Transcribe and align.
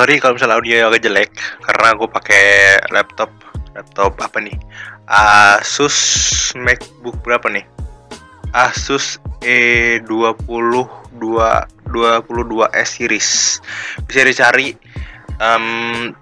Sorry 0.00 0.16
kalau 0.16 0.32
misalnya 0.32 0.56
audio 0.56 0.88
agak 0.88 1.04
jelek 1.04 1.28
karena 1.60 1.92
aku 1.92 2.08
pakai 2.08 2.80
laptop 2.88 3.28
laptop 3.76 4.16
apa 4.16 4.40
nih? 4.40 4.56
Asus 5.04 5.92
MacBook 6.56 7.20
berapa 7.20 7.52
nih? 7.52 7.68
Asus 8.56 9.20
E20 9.44 10.72
22S 11.20 12.88
series. 12.96 13.60
Bisa 14.08 14.24
dicari 14.24 14.72
um, 15.36 16.16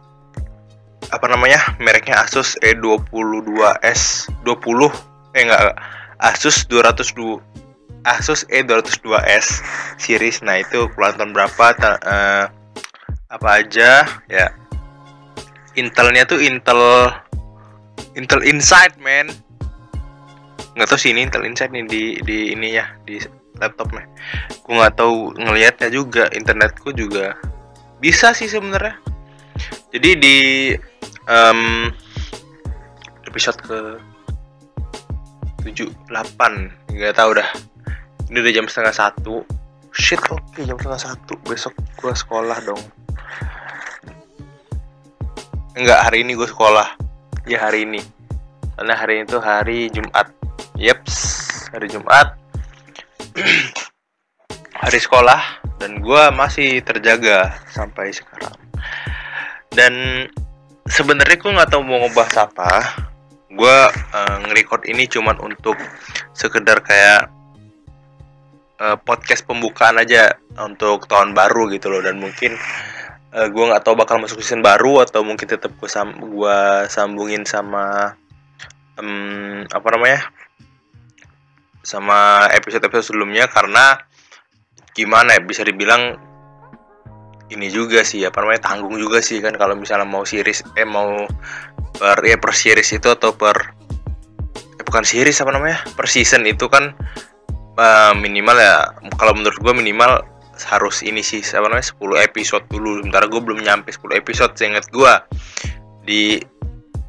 apa 1.14 1.26
namanya? 1.30 1.78
Mereknya 1.78 2.26
Asus 2.26 2.58
E22S 2.58 4.26
20 4.42 5.38
eh 5.38 5.42
enggak 5.46 5.78
Asus 6.18 6.66
202 6.66 7.38
Asus 8.02 8.42
E202S 8.50 9.62
series. 10.02 10.42
Nah, 10.42 10.66
itu 10.66 10.90
keluaran 10.98 11.14
tahun 11.14 11.30
berapa? 11.30 11.66
uh, 12.02 12.57
apa 13.28 13.48
aja 13.64 14.04
ya. 14.28 14.46
Intelnya 15.76 16.26
tuh 16.26 16.42
Intel 16.42 17.12
Intel 18.18 18.42
Inside, 18.42 18.98
man. 18.98 19.30
Nggak 20.74 20.88
tahu 20.90 20.98
sih 20.98 21.14
ini 21.14 21.28
Intel 21.28 21.46
Inside 21.46 21.70
nih 21.70 21.84
di 21.86 22.02
di 22.24 22.38
ini 22.56 22.74
ya, 22.74 22.88
di 23.06 23.20
laptopnya. 23.62 24.08
Gue 24.64 24.74
nggak 24.74 24.96
tahu 24.98 25.38
ngelihatnya 25.38 25.88
juga, 25.92 26.26
internetku 26.34 26.90
juga 26.96 27.38
bisa 28.02 28.34
sih 28.34 28.50
sebenarnya. 28.50 28.98
Jadi 29.94 30.10
di 30.18 30.36
um, 31.28 31.90
episode 33.28 33.60
ke 33.62 33.78
7 35.62 35.90
8 36.08 36.96
nggak 36.96 37.14
tahu 37.14 37.30
dah 37.36 37.48
ini 38.32 38.40
udah 38.40 38.52
jam 38.52 38.66
setengah 38.66 38.94
satu 38.94 39.44
shit 39.92 40.20
oke 40.32 40.40
okay, 40.54 40.64
jam 40.64 40.80
setengah 40.80 41.12
satu 41.12 41.34
besok 41.44 41.74
gue 42.00 42.12
sekolah 42.14 42.58
dong 42.64 42.80
enggak 45.78 46.00
hari 46.10 46.26
ini 46.26 46.34
gue 46.34 46.48
sekolah. 46.50 46.98
Ya 47.46 47.62
hari 47.62 47.86
ini. 47.86 48.02
Karena 48.74 48.94
hari 48.98 49.22
ini 49.22 49.24
tuh 49.30 49.42
hari 49.42 49.88
Jumat. 49.94 50.30
Yeps 50.78 51.14
hari 51.72 51.86
Jumat. 51.90 52.34
Hari 54.78 54.98
sekolah 55.02 55.42
dan 55.82 56.02
gue 56.02 56.22
masih 56.34 56.82
terjaga 56.82 57.54
sampai 57.70 58.10
sekarang. 58.14 58.54
Dan 59.70 60.26
sebenarnya 60.86 61.38
gue 61.38 61.52
nggak 61.54 61.70
tahu 61.70 61.82
mau 61.86 62.02
ngebahas 62.02 62.48
apa. 62.50 62.70
Gue 63.52 63.76
uh, 63.90 64.36
nge-record 64.46 64.86
ini 64.86 65.06
cuman 65.10 65.38
untuk 65.42 65.78
sekedar 66.34 66.82
kayak 66.82 67.30
uh, 68.82 68.96
podcast 69.02 69.46
pembukaan 69.46 69.98
aja 69.98 70.34
untuk 70.58 71.06
tahun 71.06 71.34
baru 71.34 71.70
gitu 71.74 71.90
loh. 71.90 72.02
Dan 72.02 72.22
mungkin 72.22 72.58
uh, 73.38 73.46
eh, 73.46 73.48
gue 73.54 73.64
nggak 73.70 73.82
tahu 73.86 73.94
bakal 73.94 74.18
masuk 74.18 74.42
season 74.42 74.60
baru 74.60 75.06
atau 75.06 75.22
mungkin 75.22 75.46
tetap 75.46 75.70
gue 75.78 75.86
sam 75.86 76.18
gua 76.18 76.90
sambungin 76.90 77.46
sama 77.46 78.18
um, 78.98 79.62
apa 79.70 79.88
namanya 79.94 80.20
sama 81.86 82.50
episode-episode 82.52 83.14
sebelumnya 83.14 83.46
karena 83.46 84.02
gimana 84.92 85.38
ya 85.38 85.40
bisa 85.46 85.62
dibilang 85.62 86.18
ini 87.48 87.72
juga 87.72 88.04
sih 88.04 88.26
apa 88.26 88.44
namanya 88.44 88.68
tanggung 88.74 88.98
juga 88.98 89.24
sih 89.24 89.40
kan 89.40 89.56
kalau 89.56 89.72
misalnya 89.78 90.04
mau 90.04 90.26
series 90.26 90.66
eh 90.76 90.84
mau 90.84 91.24
per 91.96 92.20
ya 92.26 92.36
per 92.36 92.52
series 92.52 92.92
itu 92.92 93.08
atau 93.08 93.32
per 93.32 93.72
eh, 94.76 94.84
bukan 94.84 95.04
series 95.06 95.40
apa 95.40 95.54
namanya 95.54 95.80
per 95.96 96.04
season 96.10 96.44
itu 96.44 96.68
kan 96.68 96.92
uh, 97.80 98.12
minimal 98.12 98.58
ya 98.58 98.92
kalau 99.16 99.32
menurut 99.32 99.56
gue 99.56 99.72
minimal 99.72 100.20
harus 100.66 101.06
ini 101.06 101.22
sih 101.22 101.44
apa 101.54 101.70
namanya 101.70 101.92
10 101.94 102.26
episode 102.26 102.64
dulu. 102.66 103.02
Sementara 103.04 103.30
gue 103.30 103.40
belum 103.42 103.60
nyampe 103.62 103.94
10 103.94 104.18
episode 104.18 104.52
seingat 104.58 104.90
gue 104.90 105.12
di 106.02 106.22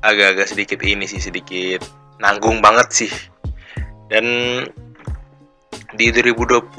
agak-agak 0.03 0.47
sedikit 0.47 0.79
ini 0.83 1.07
sih 1.07 1.23
sedikit 1.23 1.81
nanggung 2.21 2.61
banget 2.61 2.87
sih. 2.91 3.11
Dan 4.09 4.25
di 5.97 6.05
2021 6.13 6.69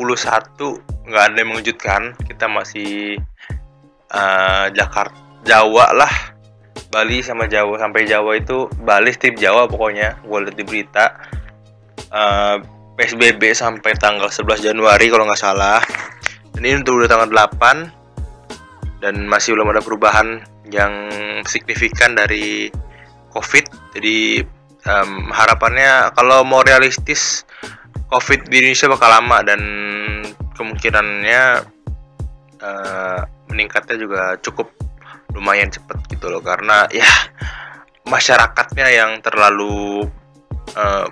nggak 1.11 1.25
ada 1.33 1.37
yang 1.39 1.51
mengejutkan. 1.51 2.03
Kita 2.23 2.47
masih 2.47 3.19
uh, 4.15 4.67
Jakarta 4.71 5.17
Jawa 5.43 5.97
lah. 5.97 6.15
Bali 6.91 7.23
sama 7.23 7.47
Jawa 7.47 7.79
sampai 7.79 8.03
Jawa 8.03 8.35
itu 8.35 8.67
Bali 8.83 9.15
tip 9.15 9.39
Jawa 9.39 9.71
pokoknya 9.71 10.19
gue 10.27 10.39
lihat 10.43 10.57
di 10.59 10.65
berita. 10.67 11.07
Uh, 12.11 12.59
PSBB 13.01 13.57
sampai 13.57 13.97
tanggal 13.97 14.29
11 14.29 14.61
Januari 14.61 15.09
kalau 15.09 15.25
nggak 15.25 15.41
salah. 15.41 15.81
Dan 16.57 16.63
ini 16.67 16.75
untuk 16.83 17.01
udah 17.01 17.09
tanggal 17.09 17.31
8 17.31 19.01
dan 19.01 19.15
masih 19.25 19.57
belum 19.57 19.73
ada 19.73 19.81
perubahan 19.81 20.45
yang 20.69 21.09
signifikan 21.49 22.15
dari 22.15 22.69
COVID. 23.33 23.97
Jadi 23.97 24.45
um, 24.87 25.33
harapannya 25.33 26.13
kalau 26.15 26.45
mau 26.45 26.61
realistis 26.61 27.45
COVID 28.11 28.51
di 28.51 28.61
Indonesia 28.63 28.91
bakal 28.91 29.11
lama 29.11 29.39
dan 29.47 29.61
kemungkinannya 30.55 31.43
uh, 32.61 33.21
meningkatnya 33.49 33.97
juga 33.97 34.23
cukup 34.43 34.71
lumayan 35.33 35.71
cepet 35.73 35.99
gitu 36.13 36.29
loh. 36.29 36.43
Karena 36.45 36.87
ya 36.93 37.09
masyarakatnya 38.05 38.87
yang 38.91 39.11
terlalu 39.25 40.05
uh, 40.77 41.07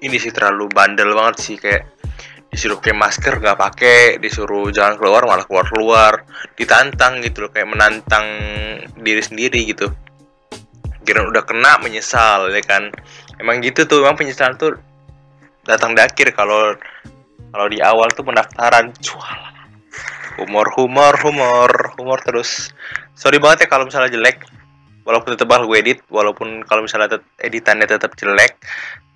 ini 0.00 0.16
sih 0.16 0.32
terlalu 0.32 0.68
bandel 0.68 1.14
banget 1.16 1.36
sih. 1.40 1.56
Kayak 1.56 1.99
disuruh 2.50 2.82
pakai 2.82 2.94
masker 2.98 3.38
nggak 3.38 3.58
pakai 3.58 3.98
disuruh 4.18 4.74
jangan 4.74 4.98
keluar 4.98 5.22
malah 5.22 5.46
keluar 5.46 5.66
keluar 5.70 6.12
ditantang 6.58 7.22
gitu 7.22 7.46
loh 7.46 7.50
kayak 7.54 7.70
menantang 7.70 8.26
diri 8.98 9.22
sendiri 9.22 9.70
gitu. 9.70 9.86
Kira 11.06 11.24
udah 11.30 11.46
kena 11.46 11.78
menyesal 11.78 12.50
ya 12.50 12.62
kan? 12.66 12.90
Emang 13.38 13.62
gitu 13.62 13.86
tuh 13.86 14.02
emang 14.02 14.18
penyesalan 14.18 14.58
tuh 14.58 14.74
datang 15.62 15.94
di 15.94 16.02
akhir. 16.02 16.34
Kalau 16.34 16.74
kalau 17.54 17.66
di 17.70 17.78
awal 17.78 18.10
tuh 18.12 18.26
pendaftaran 18.26 18.90
cual 18.98 19.40
humor 20.42 20.66
humor 20.74 21.14
humor 21.22 21.70
humor 21.96 22.18
terus. 22.26 22.74
Sorry 23.14 23.38
banget 23.38 23.64
ya 23.64 23.68
kalau 23.70 23.86
misalnya 23.86 24.10
jelek. 24.10 24.42
Walaupun 25.06 25.32
tetap 25.32 25.48
gue 25.48 25.78
edit 25.80 26.04
walaupun 26.12 26.66
kalau 26.68 26.84
misalnya 26.84 27.18
editannya 27.40 27.88
tetap 27.88 28.14
jelek 28.20 28.60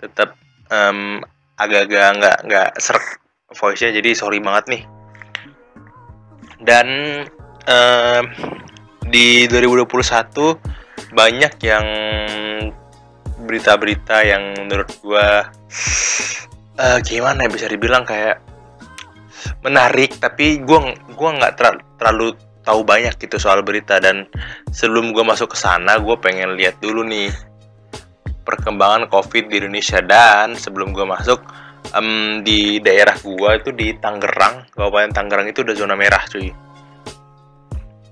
tetap 0.00 0.34
um, 0.72 1.20
agak-agak 1.60 2.18
nggak 2.18 2.36
nggak 2.50 2.70
serak 2.82 3.23
voice-nya 3.54 3.96
jadi 4.02 4.10
sorry 4.12 4.42
banget 4.42 4.64
nih. 4.70 4.82
Dan 6.64 6.86
um, 7.68 8.24
di 9.08 9.46
2021 9.48 11.14
banyak 11.14 11.54
yang 11.62 11.86
berita-berita 13.44 14.24
yang 14.24 14.56
menurut 14.56 14.88
gua 15.04 15.52
uh, 16.80 16.98
gimana 17.04 17.44
ya 17.44 17.50
bisa 17.52 17.66
dibilang 17.68 18.02
kayak 18.08 18.40
menarik 19.60 20.16
tapi 20.16 20.64
gua 20.64 20.96
gua 21.12 21.30
nggak 21.36 21.54
ter 21.60 21.66
terlalu 22.00 22.32
tahu 22.64 22.80
banyak 22.82 23.14
gitu 23.20 23.36
soal 23.36 23.60
berita. 23.62 24.00
Dan 24.00 24.26
sebelum 24.72 25.12
gua 25.12 25.22
masuk 25.36 25.52
ke 25.52 25.58
sana 25.60 26.00
gua 26.00 26.16
pengen 26.16 26.56
lihat 26.56 26.80
dulu 26.80 27.04
nih 27.04 27.28
perkembangan 28.44 29.08
COVID 29.08 29.48
di 29.48 29.56
Indonesia. 29.58 29.98
Dan 30.04 30.54
sebelum 30.54 30.92
gue 30.92 31.02
masuk 31.08 31.40
um, 31.92 32.40
di 32.40 32.80
daerah 32.80 33.18
gue 33.20 33.50
itu 33.60 33.70
di 33.76 33.92
Tangerang, 34.00 34.72
Kabupaten 34.72 35.12
Tangerang 35.12 35.46
itu 35.50 35.60
udah 35.60 35.74
zona 35.76 35.98
merah 35.98 36.24
cuy. 36.24 36.48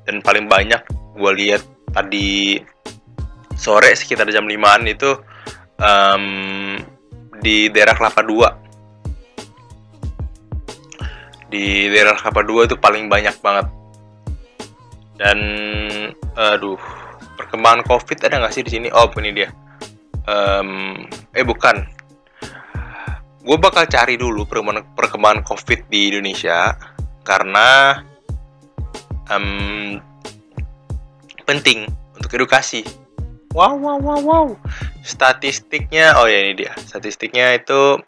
Dan 0.03 0.21
paling 0.21 0.51
banyak 0.51 0.83
gue 1.17 1.33
lihat 1.39 1.63
tadi 1.95 2.59
sore 3.57 3.95
sekitar 3.95 4.27
jam 4.29 4.45
5an 4.45 4.83
itu 4.91 5.11
um, 5.79 6.25
di 7.41 7.71
daerah 7.71 7.95
Kelapa 7.95 8.21
2 8.27 8.63
di 11.53 11.93
daerah 11.93 12.17
Kelapa 12.17 12.41
2 12.41 12.67
itu 12.73 12.77
paling 12.81 13.13
banyak 13.13 13.37
banget. 13.45 13.69
Dan 15.21 15.39
aduh 16.33 16.81
perkembangan 17.37 17.85
covid 17.85 18.25
ada 18.25 18.41
nggak 18.41 18.55
sih 18.57 18.65
di 18.65 18.73
sini? 18.73 18.89
Oh 18.89 19.13
ini 19.21 19.31
dia. 19.37 19.53
Um, 20.25 20.97
eh 21.37 21.45
bukan 21.45 21.85
gue 23.43 23.57
bakal 23.59 23.91
cari 23.91 24.15
dulu 24.15 24.47
perkembangan, 24.47 25.43
covid 25.43 25.91
di 25.91 26.15
Indonesia 26.15 26.79
karena 27.27 27.99
um, 29.27 29.99
penting 31.43 31.91
untuk 32.15 32.31
edukasi. 32.39 32.87
Wow 33.53 33.77
wow 33.83 33.99
wow 33.99 34.21
wow. 34.23 34.47
Statistiknya 35.03 36.17
oh 36.23 36.31
ya 36.31 36.39
ini 36.47 36.55
dia. 36.55 36.73
Statistiknya 36.79 37.53
itu 37.59 37.99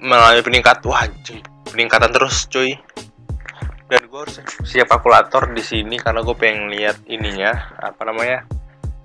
mengalami 0.00 0.40
peningkat 0.40 0.80
wah 0.88 1.04
peningkatan 1.68 2.10
terus 2.10 2.48
cuy. 2.48 2.72
Dan 3.90 4.06
gue 4.08 4.20
harus 4.22 4.40
siap 4.64 4.88
kalkulator 4.88 5.52
di 5.52 5.60
sini 5.60 6.00
karena 6.00 6.24
gue 6.24 6.34
pengen 6.38 6.72
lihat 6.72 7.04
ininya 7.10 7.76
apa 7.76 8.02
namanya 8.06 8.46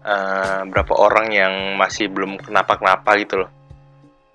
uh, 0.06 0.62
berapa 0.70 0.94
orang 0.96 1.28
yang 1.34 1.54
masih 1.76 2.08
belum 2.08 2.38
kenapa-kenapa 2.40 3.18
gitu 3.18 3.44
loh 3.44 3.65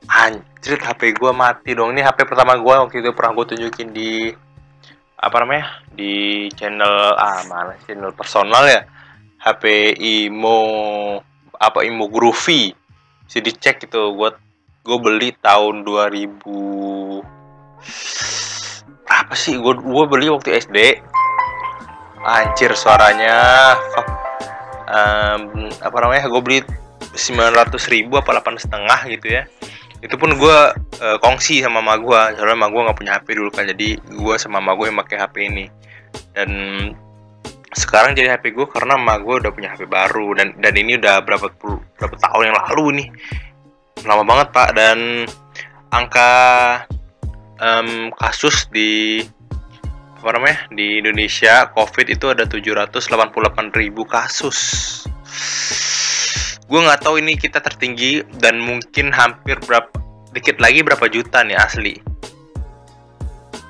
anjir 0.08 0.80
HP 0.80 1.12
gue 1.18 1.32
mati 1.34 1.76
dong. 1.76 1.92
Ini 1.92 2.00
HP 2.06 2.24
pertama 2.24 2.56
gue 2.56 2.74
waktu 2.74 3.04
itu 3.04 3.12
pernah 3.12 3.36
gue 3.36 3.44
tunjukin 3.52 3.92
di 3.92 4.32
apa 5.20 5.36
namanya 5.44 5.84
di 5.92 6.48
channel 6.56 7.12
ah 7.18 7.44
mana? 7.44 7.76
Channel 7.84 8.12
personal 8.16 8.64
ya. 8.64 8.86
HP 9.40 9.96
Imo 10.00 10.58
apa 11.60 11.84
Imo 11.84 12.08
Groovy. 12.08 12.72
Sih 13.28 13.42
dicek 13.44 13.84
itu 13.88 14.00
gue 14.16 14.30
gue 14.80 14.98
beli 14.98 15.36
tahun 15.36 15.84
2000 15.84 16.40
apa 19.20 19.34
sih? 19.36 19.60
Gue 19.60 19.76
gue 19.76 20.04
beli 20.08 20.32
waktu 20.32 20.56
SD 20.56 20.78
anjir 22.24 22.72
suaranya 22.76 23.76
fuck. 23.92 24.08
Um, 24.90 25.70
apa 25.78 25.96
namanya 26.02 26.26
gue 26.26 26.42
beli 26.42 26.58
900 27.14 27.78
ribu 27.94 28.18
apa 28.18 28.34
delapan 28.34 28.58
setengah 28.58 29.00
gitu 29.06 29.38
ya 29.38 29.46
itu 30.00 30.16
pun 30.16 30.32
gue 30.32 30.58
uh, 31.04 31.18
kongsi 31.20 31.60
sama 31.60 31.84
mama 31.84 32.00
gue 32.00 32.20
soalnya 32.36 32.56
mama 32.56 32.72
gue 32.72 32.82
nggak 32.88 32.98
punya 32.98 33.12
HP 33.20 33.26
dulu 33.36 33.50
kan. 33.52 33.68
Jadi 33.68 34.00
gue 34.00 34.34
sama 34.40 34.58
mama 34.60 34.80
gue 34.80 34.86
yang 34.88 34.98
pakai 35.04 35.16
HP 35.20 35.34
ini. 35.52 35.66
Dan 36.32 36.50
sekarang 37.70 38.16
jadi 38.16 38.34
HP 38.34 38.56
gue 38.56 38.66
karena 38.66 38.96
mama 38.96 39.20
gue 39.20 39.34
udah 39.44 39.52
punya 39.52 39.76
HP 39.76 39.84
baru. 39.84 40.32
Dan 40.32 40.56
dan 40.56 40.72
ini 40.72 40.96
udah 40.96 41.20
berapa 41.20 41.52
berapa 42.00 42.16
tahun 42.16 42.48
yang 42.48 42.58
lalu 42.68 42.84
nih. 42.96 43.08
Lama 44.08 44.24
banget 44.24 44.48
pak. 44.56 44.68
Dan 44.72 45.28
angka 45.92 46.32
um, 47.60 48.08
kasus 48.16 48.64
di 48.72 49.20
apa 50.20 50.36
namanya 50.36 50.68
di 50.72 51.00
Indonesia 51.00 51.72
COVID 51.72 52.12
itu 52.12 52.28
ada 52.28 52.44
788 52.44 53.08
ribu 53.72 54.04
kasus 54.04 54.60
gue 56.70 56.78
nggak 56.78 57.02
tahu 57.02 57.18
ini 57.18 57.34
kita 57.34 57.58
tertinggi 57.58 58.22
dan 58.38 58.62
mungkin 58.62 59.10
hampir 59.10 59.58
berapa 59.66 59.90
dikit 60.30 60.62
lagi 60.62 60.86
berapa 60.86 61.02
juta 61.10 61.42
nih 61.42 61.58
asli. 61.58 61.98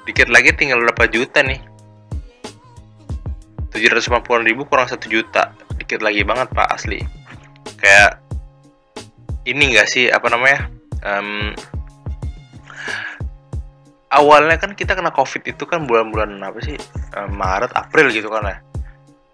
Dikit 0.04 0.28
lagi 0.28 0.52
tinggal 0.52 0.84
berapa 0.84 1.08
juta 1.08 1.40
nih? 1.40 1.64
750 3.72 4.20
ribu 4.44 4.68
kurang 4.68 4.84
satu 4.84 5.08
juta. 5.08 5.56
Dikit 5.80 6.04
lagi 6.04 6.20
banget 6.28 6.52
pak 6.52 6.68
asli. 6.76 7.00
Kayak 7.80 8.20
ini 9.48 9.72
enggak 9.72 9.88
sih 9.88 10.12
apa 10.12 10.28
namanya 10.28 10.68
um, 11.00 11.56
awalnya 14.12 14.60
kan 14.60 14.76
kita 14.76 14.92
kena 14.92 15.08
covid 15.08 15.40
itu 15.48 15.64
kan 15.64 15.88
bulan-bulan 15.88 16.36
apa 16.44 16.60
sih? 16.60 16.76
Um, 17.16 17.40
Maret 17.40 17.72
April 17.72 18.12
gitu 18.12 18.28
kan 18.28 18.44
ya 18.44 18.60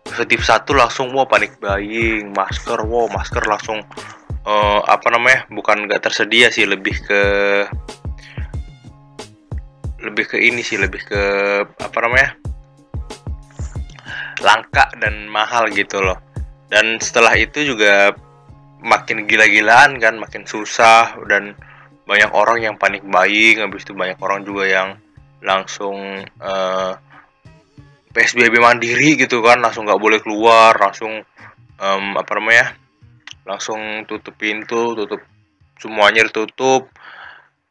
positif 0.06 0.46
satu 0.46 0.72
langsung 0.72 1.10
wow 1.10 1.26
panik 1.26 1.58
buying 1.58 2.30
masker 2.30 2.78
wow 2.86 3.10
masker 3.10 3.42
langsung 3.44 3.82
uh, 4.46 4.80
apa 4.86 5.10
namanya 5.10 5.44
bukan 5.50 5.90
nggak 5.90 6.00
tersedia 6.00 6.48
sih 6.54 6.64
lebih 6.64 6.94
ke 7.02 7.22
lebih 10.06 10.24
ke 10.30 10.38
ini 10.38 10.62
sih 10.62 10.78
lebih 10.78 11.02
ke 11.02 11.22
apa 11.66 11.98
namanya 11.98 12.38
langka 14.44 14.92
dan 15.00 15.26
mahal 15.26 15.66
gitu 15.72 16.02
loh. 16.02 16.18
Dan 16.66 16.98
setelah 16.98 17.34
itu 17.38 17.62
juga 17.74 18.12
makin 18.82 19.24
gila-gilaan 19.24 19.96
kan 19.98 20.20
makin 20.20 20.44
susah 20.44 21.16
dan 21.26 21.56
banyak 22.06 22.30
orang 22.30 22.62
yang 22.62 22.74
panik 22.78 23.02
buying 23.02 23.58
habis 23.58 23.82
itu 23.82 23.96
banyak 23.96 24.18
orang 24.22 24.46
juga 24.46 24.64
yang 24.68 24.88
langsung 25.42 26.22
uh, 26.38 26.94
PSBB 28.16 28.56
mandiri 28.56 29.20
gitu 29.20 29.44
kan 29.44 29.60
langsung 29.60 29.84
nggak 29.84 30.00
boleh 30.00 30.18
keluar 30.24 30.72
langsung 30.72 31.20
um, 31.76 32.04
apa 32.16 32.32
namanya 32.40 32.72
langsung 33.44 34.08
tutup 34.08 34.32
pintu 34.40 34.96
tutup 34.96 35.20
semuanya 35.80 36.24
ditutup. 36.26 36.88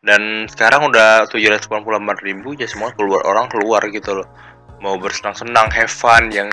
Dan 0.05 0.45
sekarang 0.45 0.93
udah 0.93 1.25
784 1.33 1.65
ribu 2.21 2.53
ya 2.53 2.69
semua 2.69 2.93
keluar 2.93 3.25
orang 3.25 3.49
keluar 3.49 3.81
gitu 3.89 4.21
loh. 4.21 4.29
Mau 4.77 5.01
bersenang-senang 5.01 5.73
have 5.73 5.89
fun 5.89 6.29
yang 6.29 6.49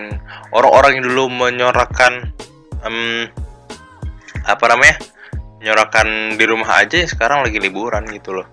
orang-orang 0.56 0.96
yang 0.96 1.04
dulu 1.12 1.28
menyorakan 1.28 2.32
um, 2.80 3.28
apa 4.48 4.64
namanya 4.72 4.96
menyorakan 5.60 6.40
di 6.40 6.44
rumah 6.48 6.80
aja 6.80 7.04
ya 7.04 7.08
sekarang 7.08 7.44
lagi 7.44 7.60
liburan 7.60 8.08
gitu 8.08 8.40
loh. 8.40 8.48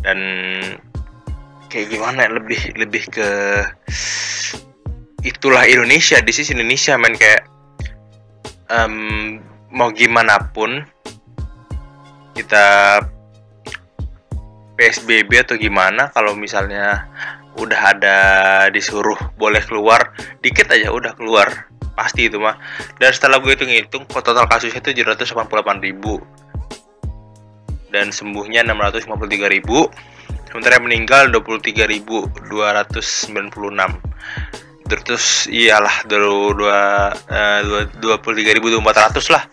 Dan 0.00 0.18
kayak 1.72 1.88
gimana 1.88 2.28
lebih 2.28 2.76
lebih 2.76 3.08
ke 3.08 3.28
itulah 5.24 5.64
Indonesia 5.64 6.20
di 6.20 6.32
sisi 6.36 6.52
Indonesia 6.52 7.00
men. 7.00 7.16
Kayak 7.16 7.48
um, 8.68 9.40
mau 9.72 9.88
gimana 9.88 10.52
pun 10.52 10.84
kita 12.36 13.00
PSBB 14.76 15.48
atau 15.48 15.56
gimana 15.56 16.12
kalau 16.12 16.36
misalnya 16.36 17.08
udah 17.56 17.80
ada 17.96 18.18
disuruh 18.72 19.16
boleh 19.36 19.60
keluar 19.64 20.16
dikit 20.40 20.72
aja 20.72 20.88
udah 20.92 21.16
keluar 21.16 21.72
pasti 21.96 22.28
itu 22.28 22.36
mah. 22.36 22.60
Dan 23.00 23.16
setelah 23.16 23.40
gue 23.40 23.56
hitung-hitung 23.56 24.04
total 24.08 24.44
kasusnya 24.44 24.84
itu 24.84 25.04
788 25.04 25.80
ribu. 25.80 26.20
Dan 27.92 28.08
sembuhnya 28.08 28.64
653 28.64 29.52
ribu 29.52 29.84
sementara 30.52 30.76
yang 30.76 30.84
meninggal 30.84 31.32
23.296 31.32 32.36
terus 35.00 35.48
iyalah 35.48 36.04
dulu 36.04 36.52
dua 36.52 37.08
eh, 37.32 37.88
dua 37.96 38.20
puluh 38.20 38.44
tiga 38.44 38.52
ribu 38.52 38.68
empat 38.68 39.08
ratus 39.08 39.32
lah. 39.32 39.48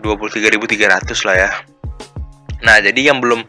dua 0.00 0.16
puluh 0.16 0.32
tiga 0.32 0.48
ribu 0.48 0.64
tiga 0.64 0.88
ratus 0.88 1.28
lah 1.28 1.36
ya. 1.36 1.50
Nah 2.64 2.80
jadi 2.80 3.12
yang 3.12 3.20
belum 3.20 3.44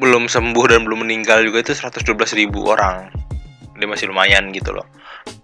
belum 0.00 0.30
sembuh 0.30 0.72
dan 0.72 0.88
belum 0.88 1.04
meninggal 1.04 1.44
juga 1.44 1.60
itu 1.60 1.76
seratus 1.76 2.00
dua 2.06 2.16
belas 2.16 2.32
ribu 2.32 2.64
orang. 2.64 3.12
Dia 3.76 3.88
masih 3.88 4.08
lumayan 4.08 4.52
gitu 4.56 4.72
loh. 4.72 4.86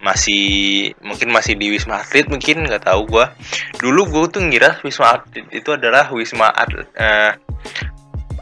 Masih 0.01 0.93
mungkin 1.05 1.33
masih 1.33 1.57
di 1.57 1.73
wisma 1.73 2.01
atlet 2.01 2.29
mungkin 2.31 2.65
nggak 2.65 2.89
tahu 2.89 3.05
gua. 3.09 3.37
Dulu 3.77 4.09
gua 4.09 4.25
tuh 4.31 4.41
ngira 4.41 4.81
wisma 4.81 5.21
atlet 5.21 5.45
itu 5.53 5.69
adalah 5.75 6.09
wisma 6.13 6.49
atlet 6.55 6.89
eh, 6.97 7.33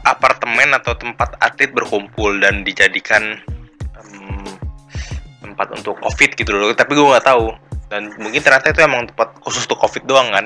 apartemen 0.05 0.71
atau 0.77 0.93
tempat 0.93 1.35
atlet 1.41 1.73
berkumpul 1.73 2.37
dan 2.37 2.61
dijadikan 2.61 3.41
um, 3.97 4.45
tempat 5.41 5.73
untuk 5.73 5.97
covid 5.99 6.37
gitu 6.37 6.53
loh. 6.53 6.71
Tapi 6.77 6.93
gue 6.93 7.05
nggak 7.05 7.25
tahu. 7.25 7.51
Dan 7.89 8.13
mungkin 8.21 8.41
ternyata 8.41 8.73
itu 8.73 8.81
emang 8.85 9.09
tempat 9.09 9.37
khusus 9.41 9.65
untuk 9.65 9.81
covid 9.81 10.05
doang 10.05 10.29
kan. 10.29 10.45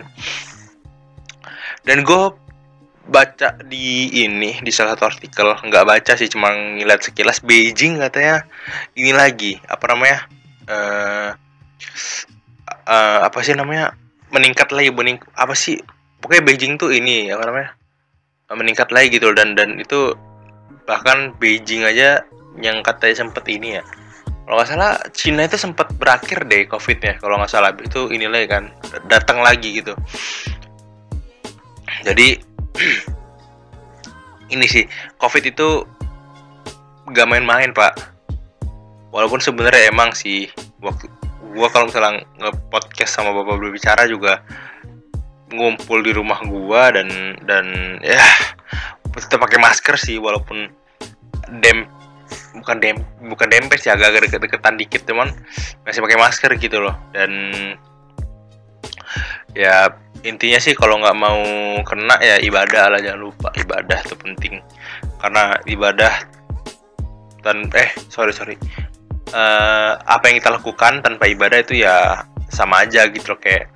Dan 1.83 2.07
gue 2.07 2.23
baca 3.09 3.57
di 3.65 4.21
ini 4.21 4.61
di 4.61 4.69
salah 4.69 4.93
satu 4.93 5.09
artikel 5.09 5.49
nggak 5.49 5.85
baca 5.85 6.13
sih 6.13 6.29
cuma 6.29 6.53
ngeliat 6.53 7.01
sekilas 7.01 7.41
Beijing 7.41 7.97
katanya 7.97 8.45
ini 8.93 9.09
lagi 9.09 9.57
apa 9.65 9.81
namanya 9.89 10.29
uh, 10.69 11.29
uh, 12.85 13.19
apa 13.25 13.39
sih 13.41 13.57
namanya 13.57 13.97
meningkat 14.29 14.69
lagi 14.69 14.93
bening 14.93 15.17
apa 15.33 15.57
sih 15.57 15.81
pokoknya 16.21 16.45
Beijing 16.45 16.77
tuh 16.77 16.93
ini 16.93 17.33
apa 17.33 17.49
namanya 17.49 17.78
meningkat 18.57 18.89
lagi 18.89 19.13
gitu 19.13 19.29
dan 19.37 19.53
dan 19.53 19.77
itu 19.77 20.17
bahkan 20.89 21.37
Beijing 21.37 21.85
aja 21.85 22.25
yang 22.57 22.81
katanya 22.81 23.25
sempet 23.25 23.45
ini 23.45 23.77
ya. 23.77 23.83
Kalau 24.49 24.57
nggak 24.57 24.69
salah 24.73 24.97
Cina 25.13 25.45
itu 25.45 25.61
sempat 25.61 25.93
berakhir 26.01 26.49
deh 26.49 26.65
covidnya 26.65 27.21
kalau 27.21 27.37
nggak 27.37 27.51
salah. 27.53 27.69
Itu 27.77 28.09
inilah 28.09 28.41
kan 28.49 28.73
datang 29.05 29.45
lagi 29.45 29.77
gitu. 29.77 29.93
Jadi 32.01 32.41
ini 34.53 34.65
sih 34.65 34.89
covid 35.21 35.45
itu 35.45 35.85
gak 37.13 37.29
main-main 37.29 37.69
pak. 37.73 37.93
Walaupun 39.13 39.41
sebenarnya 39.41 39.89
emang 39.89 40.13
sih 40.13 40.49
waktu 40.81 41.09
gua 41.53 41.69
kalau 41.69 41.89
misalnya 41.89 42.25
nge-podcast 42.41 43.09
sama 43.09 43.33
bapak 43.33 43.57
berbicara 43.57 44.05
juga 44.05 44.41
ngumpul 45.49 46.05
di 46.05 46.13
rumah 46.13 46.41
gua 46.45 46.93
dan 46.93 47.35
dan 47.45 47.97
ya 48.05 48.21
tetap 49.17 49.41
pakai 49.41 49.59
masker 49.59 49.97
sih 49.97 50.21
walaupun 50.21 50.69
dem 51.59 51.89
bukan 52.61 52.77
dem 52.77 52.97
bukan 53.25 53.47
dempes 53.49 53.85
ya 53.85 53.97
agak 53.97 54.29
deket-deketan 54.29 54.77
dikit 54.77 55.01
teman 55.05 55.33
masih 55.85 56.01
pakai 56.05 56.19
masker 56.19 56.51
gitu 56.61 56.77
loh. 56.81 56.95
Dan 57.15 57.31
ya 59.57 59.89
intinya 60.21 60.59
sih 60.61 60.77
kalau 60.77 61.01
nggak 61.01 61.17
mau 61.17 61.41
kena 61.87 62.19
ya 62.21 62.37
ibadah 62.43 62.93
lah 62.93 62.99
jangan 63.01 63.21
lupa 63.29 63.49
ibadah 63.57 63.99
itu 64.05 64.15
penting. 64.17 64.53
Karena 65.17 65.57
ibadah 65.65 66.13
dan 67.41 67.67
eh 67.73 67.89
sorry 68.11 68.33
sorry. 68.35 68.55
Uh, 69.29 69.93
apa 70.09 70.25
yang 70.25 70.41
kita 70.41 70.49
lakukan 70.49 71.05
tanpa 71.05 71.29
ibadah 71.29 71.61
itu 71.61 71.85
ya 71.85 72.25
sama 72.49 72.81
aja 72.81 73.05
gitu 73.13 73.37
loh 73.37 73.37
kayak 73.37 73.69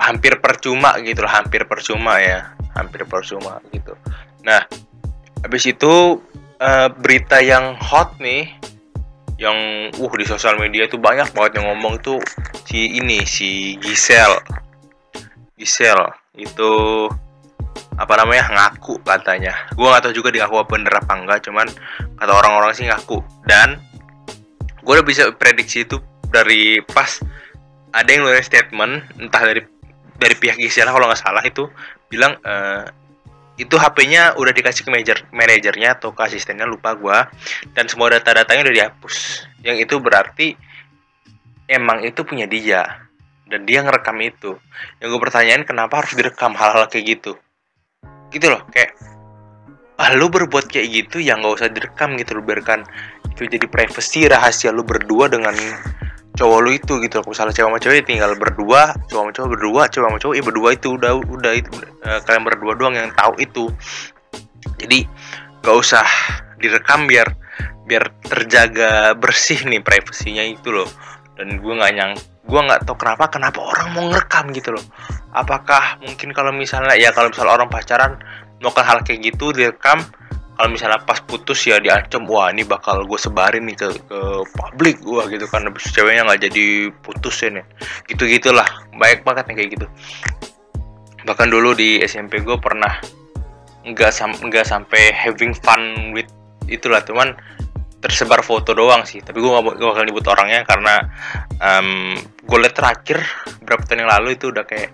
hampir 0.00 0.40
percuma 0.40 0.96
gitu 1.04 1.20
loh 1.20 1.30
hampir 1.30 1.68
percuma 1.68 2.16
ya 2.18 2.56
hampir 2.72 3.04
percuma 3.04 3.60
gitu. 3.70 3.92
Nah 4.42 4.64
habis 5.44 5.68
itu 5.68 6.18
uh, 6.56 6.88
berita 6.96 7.44
yang 7.44 7.76
hot 7.76 8.16
nih 8.16 8.48
yang 9.40 9.88
uh 9.92 10.12
di 10.16 10.24
sosial 10.24 10.56
media 10.60 10.88
itu 10.88 11.00
banyak 11.00 11.32
banget 11.32 11.60
yang 11.60 11.72
ngomong 11.72 12.00
itu 12.00 12.20
si 12.68 13.00
ini 13.00 13.24
si 13.24 13.76
Gisel 13.80 14.36
Gisel 15.56 16.00
itu 16.36 16.72
apa 18.00 18.16
namanya 18.16 18.48
ngaku 18.48 19.04
katanya. 19.04 19.52
Gue 19.76 19.84
nggak 19.84 20.08
tahu 20.08 20.14
juga 20.16 20.32
dia 20.32 20.48
ngaku 20.48 20.56
apa 20.64 20.70
bener 20.72 20.94
apa 20.96 21.12
enggak 21.20 21.38
cuman 21.44 21.68
kata 22.16 22.32
orang-orang 22.32 22.72
sih 22.72 22.88
ngaku. 22.88 23.20
Dan 23.44 23.76
gue 24.80 24.92
udah 24.96 25.04
bisa 25.04 25.28
prediksi 25.36 25.84
itu 25.84 26.00
dari 26.32 26.80
pas 26.80 27.20
ada 27.92 28.08
yang 28.08 28.24
nulis 28.24 28.48
statement 28.48 29.04
entah 29.20 29.42
dari 29.44 29.60
dari 30.20 30.36
pihak 30.36 30.60
istilah 30.60 30.92
kalau 30.92 31.08
nggak 31.08 31.20
salah 31.20 31.40
itu 31.40 31.66
bilang 32.12 32.36
uh, 32.44 32.84
itu 33.56 33.76
HP-nya 33.76 34.40
udah 34.40 34.52
dikasih 34.56 34.84
ke 34.84 34.90
manajer 34.92 35.24
manajernya 35.32 36.00
atau 36.00 36.12
ke 36.12 36.20
asistennya 36.24 36.64
lupa 36.64 36.96
gua. 36.96 37.28
Dan 37.76 37.88
semua 37.88 38.12
data-datanya 38.12 38.68
udah 38.68 38.74
dihapus. 38.76 39.44
Yang 39.60 39.76
itu 39.88 39.94
berarti 40.00 40.48
emang 41.68 42.04
itu 42.04 42.24
punya 42.24 42.48
dia. 42.48 43.08
Dan 43.44 43.68
dia 43.68 43.84
ngerekam 43.84 44.16
itu. 44.22 44.56
Yang 45.02 45.08
gue 45.12 45.20
pertanyaan 45.26 45.66
kenapa 45.66 46.00
harus 46.00 46.14
direkam 46.16 46.56
hal-hal 46.56 46.86
kayak 46.88 47.18
gitu? 47.18 47.32
Gitu 48.32 48.46
loh 48.46 48.62
kayak 48.70 48.94
ah 50.00 50.16
lu 50.16 50.32
berbuat 50.32 50.72
kayak 50.72 50.88
gitu 50.88 51.20
ya 51.20 51.36
nggak 51.36 51.60
usah 51.60 51.68
direkam 51.68 52.16
gitu 52.16 52.40
lu 52.40 52.40
biarkan 52.40 52.88
itu 53.36 53.44
jadi 53.44 53.68
privacy 53.68 54.32
rahasia 54.32 54.72
lu 54.72 54.80
berdua 54.80 55.28
dengan 55.28 55.52
cowok 56.36 56.58
lu 56.62 56.70
itu 56.76 56.92
gitu. 57.02 57.22
Misalnya 57.26 57.54
cewek 57.54 57.68
sama 57.70 57.78
cewek 57.80 58.02
tinggal 58.06 58.32
berdua. 58.38 58.94
Cowok 59.08 59.22
sama 59.22 59.30
cowok 59.34 59.48
berdua 59.56 59.82
cowok 59.90 60.06
sama 60.08 60.18
cowok 60.18 60.34
ya 60.34 60.42
berdua 60.42 60.68
itu 60.74 60.88
udah 60.94 61.12
udah 61.18 61.52
itu 61.54 61.70
uh, 62.06 62.20
kalian 62.26 62.42
berdua 62.46 62.72
doang 62.78 62.94
yang 62.96 63.10
tahu 63.14 63.32
itu. 63.40 63.64
Jadi 64.80 65.04
gak 65.60 65.76
usah 65.76 66.06
direkam 66.60 67.04
biar 67.08 67.28
biar 67.84 68.06
terjaga 68.22 69.18
bersih 69.18 69.66
nih 69.66 69.82
privasinya 69.82 70.44
itu 70.46 70.70
loh. 70.70 70.88
Dan 71.34 71.56
gue 71.58 71.72
nggak 71.72 71.92
nyang 71.96 72.12
gue 72.44 72.60
nggak 72.60 72.84
tahu 72.84 73.00
kenapa 73.00 73.30
kenapa 73.32 73.58
orang 73.62 73.88
mau 73.96 74.04
ngerekam 74.12 74.52
gitu 74.54 74.76
loh. 74.76 74.84
Apakah 75.30 75.98
mungkin 76.02 76.34
kalau 76.34 76.50
misalnya 76.50 76.94
ya 76.98 77.14
kalau 77.14 77.30
misalnya 77.30 77.54
orang 77.56 77.68
pacaran 77.70 78.18
melakukan 78.60 78.86
hal 78.86 78.98
kayak 79.02 79.20
gitu 79.32 79.56
direkam 79.56 80.04
kalau 80.60 80.76
misalnya 80.76 81.00
pas 81.00 81.16
putus 81.24 81.56
ya 81.64 81.80
diancam 81.80 82.28
wah 82.28 82.52
ini 82.52 82.68
bakal 82.68 83.08
gue 83.08 83.16
sebarin 83.16 83.64
nih 83.64 83.80
ke 83.80 83.88
ke 84.04 84.20
publik 84.52 85.00
gue 85.00 85.32
gitu 85.32 85.48
kan. 85.48 85.64
Habis 85.64 85.88
ceweknya 85.88 86.28
nggak 86.28 86.52
jadi 86.52 86.92
putus 87.00 87.40
ya. 87.40 87.64
Gitu 88.04 88.28
gitulah 88.28 88.68
baik 89.00 89.24
banget 89.24 89.48
nih 89.48 89.56
kayak 89.56 89.70
gitu. 89.80 89.86
Bahkan 91.24 91.48
dulu 91.48 91.72
di 91.72 92.04
SMP 92.04 92.44
gue 92.44 92.60
pernah 92.60 92.92
nggak 93.88 94.12
sam 94.12 94.36
nggak 94.36 94.68
sampai 94.68 95.16
having 95.16 95.56
fun 95.56 96.12
with 96.12 96.28
itulah. 96.68 97.00
Cuman 97.08 97.32
tersebar 98.04 98.44
foto 98.44 98.76
doang 98.76 99.08
sih. 99.08 99.24
Tapi 99.24 99.40
gue 99.40 99.48
gak, 99.48 99.80
bakal 99.80 100.04
nyebut 100.04 100.28
orangnya 100.28 100.68
karena 100.68 101.08
um, 101.56 102.20
gue 102.20 102.58
liat 102.60 102.76
terakhir 102.76 103.24
berapa 103.64 103.80
tahun 103.88 104.04
yang 104.04 104.12
lalu 104.12 104.36
itu 104.36 104.52
udah 104.52 104.68
kayak 104.68 104.92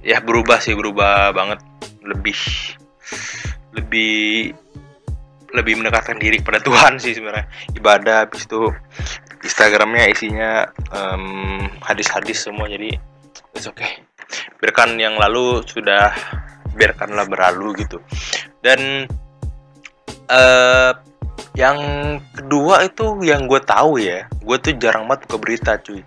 ya 0.00 0.24
berubah 0.24 0.64
sih 0.64 0.72
berubah 0.72 1.36
banget. 1.36 1.60
Lebih 2.00 2.40
lebih 3.76 4.54
lebih 5.54 5.78
mendekatkan 5.78 6.18
diri 6.18 6.42
kepada 6.42 6.58
Tuhan 6.60 6.98
sih 6.98 7.14
sebenarnya. 7.14 7.46
Ibadah 7.78 8.26
habis 8.26 8.44
itu 8.44 8.74
Instagramnya 9.46 10.10
isinya 10.10 10.50
hadis-hadis 11.86 12.42
um, 12.42 12.44
semua 12.50 12.66
jadi 12.66 12.98
it's 13.54 13.70
okay. 13.70 14.02
Biarkan 14.58 14.98
yang 14.98 15.14
lalu 15.14 15.62
sudah 15.64 16.10
biarkanlah 16.74 17.30
berlalu 17.30 17.86
gitu. 17.86 18.02
Dan 18.58 19.06
uh, 20.26 20.92
yang 21.54 21.78
kedua 22.34 22.82
itu 22.82 23.22
yang 23.22 23.46
gue 23.46 23.62
tahu 23.62 24.02
ya 24.02 24.26
gue 24.26 24.56
tuh 24.58 24.74
jarang 24.82 25.06
banget 25.06 25.30
buka 25.30 25.38
berita 25.38 25.72
cuy. 25.78 26.02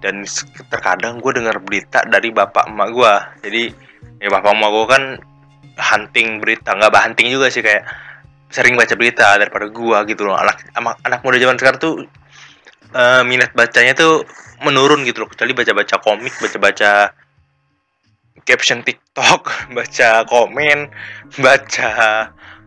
Dan 0.00 0.24
terkadang 0.72 1.20
gue 1.20 1.32
dengar 1.36 1.60
berita 1.60 2.06
dari 2.08 2.32
bapak 2.32 2.70
emak 2.70 2.88
gue 2.94 3.14
jadi 3.44 3.62
ya 4.22 4.28
bapak 4.32 4.52
emak 4.56 4.70
gue 4.72 4.86
kan 4.88 5.04
hunting 5.80 6.40
berita 6.40 6.76
nggak 6.76 6.92
hunting 6.92 7.28
juga 7.32 7.48
sih 7.48 7.64
kayak 7.64 7.84
sering 8.50 8.74
baca 8.74 8.92
berita 8.98 9.38
daripada 9.38 9.70
gua 9.70 10.02
gitu 10.04 10.26
loh. 10.26 10.36
Anak 10.36 10.74
anak, 10.76 11.22
muda 11.22 11.38
zaman 11.38 11.56
sekarang 11.56 11.80
tuh 11.80 11.94
uh, 12.92 13.22
minat 13.22 13.54
bacanya 13.54 13.94
tuh 13.94 14.26
menurun 14.66 15.06
gitu 15.06 15.24
loh. 15.24 15.30
Kecuali 15.30 15.54
baca-baca 15.54 15.96
komik 16.02 16.34
baca-baca 16.42 17.14
caption 18.44 18.82
TikTok 18.82 19.48
baca 19.76 20.26
komen 20.26 20.90
baca 21.44 21.90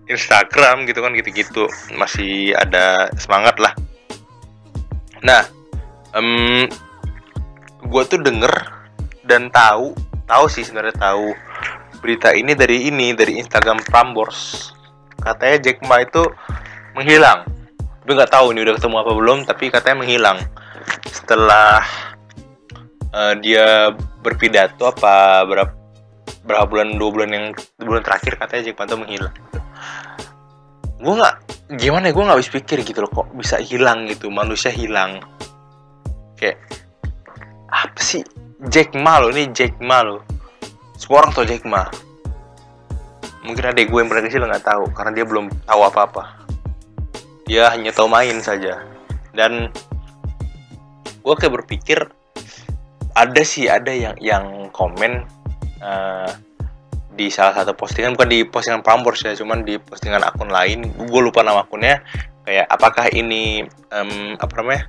Instagram 0.08 0.88
gitu 0.88 1.00
kan 1.04 1.12
gitu-gitu. 1.13 1.68
Masih 1.94 2.56
ada 2.56 3.12
semangat 3.20 3.60
lah. 3.60 3.75
Nah 5.24 5.44
um, 6.16 6.66
gue 7.84 8.04
tuh 8.08 8.20
denger 8.24 8.54
dan 9.28 9.52
tahu 9.52 9.96
tahu 10.28 10.46
sih 10.48 10.63
sebenarnya 10.63 10.96
tahu 11.00 11.36
berita 12.00 12.36
ini 12.36 12.52
dari 12.56 12.92
ini 12.92 13.16
dari 13.16 13.40
Instagram 13.40 13.80
Prambors 13.88 14.73
katanya 15.24 15.58
Jack 15.63 15.80
Ma 15.88 16.03
itu 16.03 16.22
menghilang. 16.94 17.48
Tapi 18.03 18.12
nggak 18.20 18.32
tahu 18.36 18.51
ini 18.51 18.68
udah 18.68 18.75
ketemu 18.75 18.96
apa 19.00 19.12
belum 19.15 19.38
tapi 19.48 19.72
katanya 19.72 19.98
menghilang. 20.03 20.38
Setelah 21.08 21.80
uh, 23.15 23.34
dia 23.39 23.96
berpidato 24.20 24.92
apa 24.92 25.48
berapa 25.48 25.74
berapa 26.44 26.65
bulan 26.68 27.00
dua 27.00 27.10
bulan 27.10 27.30
yang 27.32 27.46
bulan 27.80 28.03
terakhir 28.03 28.36
katanya 28.36 28.62
Jack 28.68 28.75
Ma 28.75 28.84
itu 28.86 28.98
menghilang. 29.00 29.36
Gue 31.00 31.13
nggak 31.15 31.36
gimana 31.80 32.12
ya 32.12 32.13
gue 32.15 32.24
nggak 32.27 32.39
bisa 32.44 32.51
pikir 32.60 32.77
gitu 32.84 33.00
loh 33.03 33.12
kok 33.12 33.27
bisa 33.36 33.56
hilang 33.63 34.03
gitu 34.12 34.27
manusia 34.27 34.72
hilang. 34.72 35.24
Kayak 36.36 36.60
apa 37.72 38.00
sih 38.03 38.22
Jack 38.68 38.92
Ma 39.00 39.24
lo 39.24 39.32
ini 39.32 39.48
Jack 39.56 39.80
Ma 39.80 40.03
lo 40.03 40.24
semua 41.00 41.24
orang 41.24 41.32
tau 41.36 41.48
Jack 41.48 41.63
Ma 41.68 41.88
mungkin 43.44 43.64
ada 43.70 43.80
gue 43.80 44.00
yang 44.00 44.10
pernah 44.10 44.24
kecil 44.24 44.44
nggak 44.48 44.66
tahu 44.66 44.86
karena 44.96 45.12
dia 45.12 45.26
belum 45.28 45.46
tahu 45.68 45.82
apa-apa. 45.84 46.48
Dia 47.44 47.72
hanya 47.76 47.92
tahu 47.92 48.08
main 48.08 48.40
saja. 48.40 48.80
Dan 49.36 49.70
gue 51.24 51.36
kayak 51.36 51.54
berpikir 51.64 52.00
ada 53.14 53.42
sih 53.46 53.70
ada 53.70 53.92
yang 53.94 54.16
yang 54.18 54.46
komen 54.74 55.28
uh, 55.84 56.32
di 57.14 57.30
salah 57.30 57.54
satu 57.54 57.78
postingan 57.78 58.18
bukan 58.18 58.30
di 58.32 58.42
postingan 58.42 58.82
Prambors 58.82 59.22
ya 59.22 59.38
cuman 59.38 59.62
di 59.68 59.78
postingan 59.78 60.24
akun 60.24 60.50
lain. 60.50 60.88
Gue 60.96 61.22
lupa 61.22 61.44
nama 61.44 61.68
akunnya. 61.68 62.02
Kayak 62.44 62.68
apakah 62.68 63.08
ini 63.12 63.64
um, 63.92 64.36
apa 64.36 64.54
namanya 64.60 64.84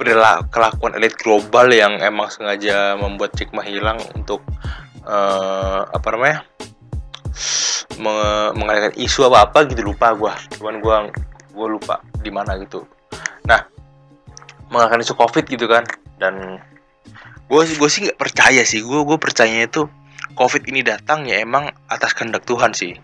perilaku 0.00 0.48
kelakuan 0.48 0.92
elit 0.96 1.12
global 1.20 1.68
yang 1.68 2.00
emang 2.00 2.32
sengaja 2.32 2.96
membuat 2.96 3.36
Cikma 3.36 3.60
hilang 3.60 4.00
untuk 4.16 4.40
uh, 5.04 5.84
apa 5.88 6.08
namanya 6.16 6.44
mengalihkan 8.56 8.94
isu 8.96 9.28
apa 9.28 9.48
apa 9.50 9.58
gitu 9.68 9.84
lupa 9.84 10.12
gue 10.16 10.32
cuman 10.56 10.80
gue 10.80 10.96
gue 11.50 11.66
lupa 11.66 12.00
di 12.20 12.30
mana 12.32 12.56
gitu. 12.60 12.86
Nah 13.44 13.60
mengalihkan 14.70 15.02
isu 15.02 15.14
covid 15.18 15.44
gitu 15.44 15.66
kan 15.66 15.84
dan 16.22 16.62
gue 17.50 17.62
gue 17.66 17.88
sih 17.90 18.06
nggak 18.06 18.18
percaya 18.20 18.62
sih. 18.62 18.80
Gue 18.80 19.02
gue 19.04 19.18
percaya 19.18 19.66
itu 19.66 19.88
covid 20.38 20.64
ini 20.70 20.80
datang 20.80 21.26
ya 21.26 21.42
emang 21.42 21.68
atas 21.90 22.14
kehendak 22.14 22.46
Tuhan 22.46 22.72
sih. 22.72 22.94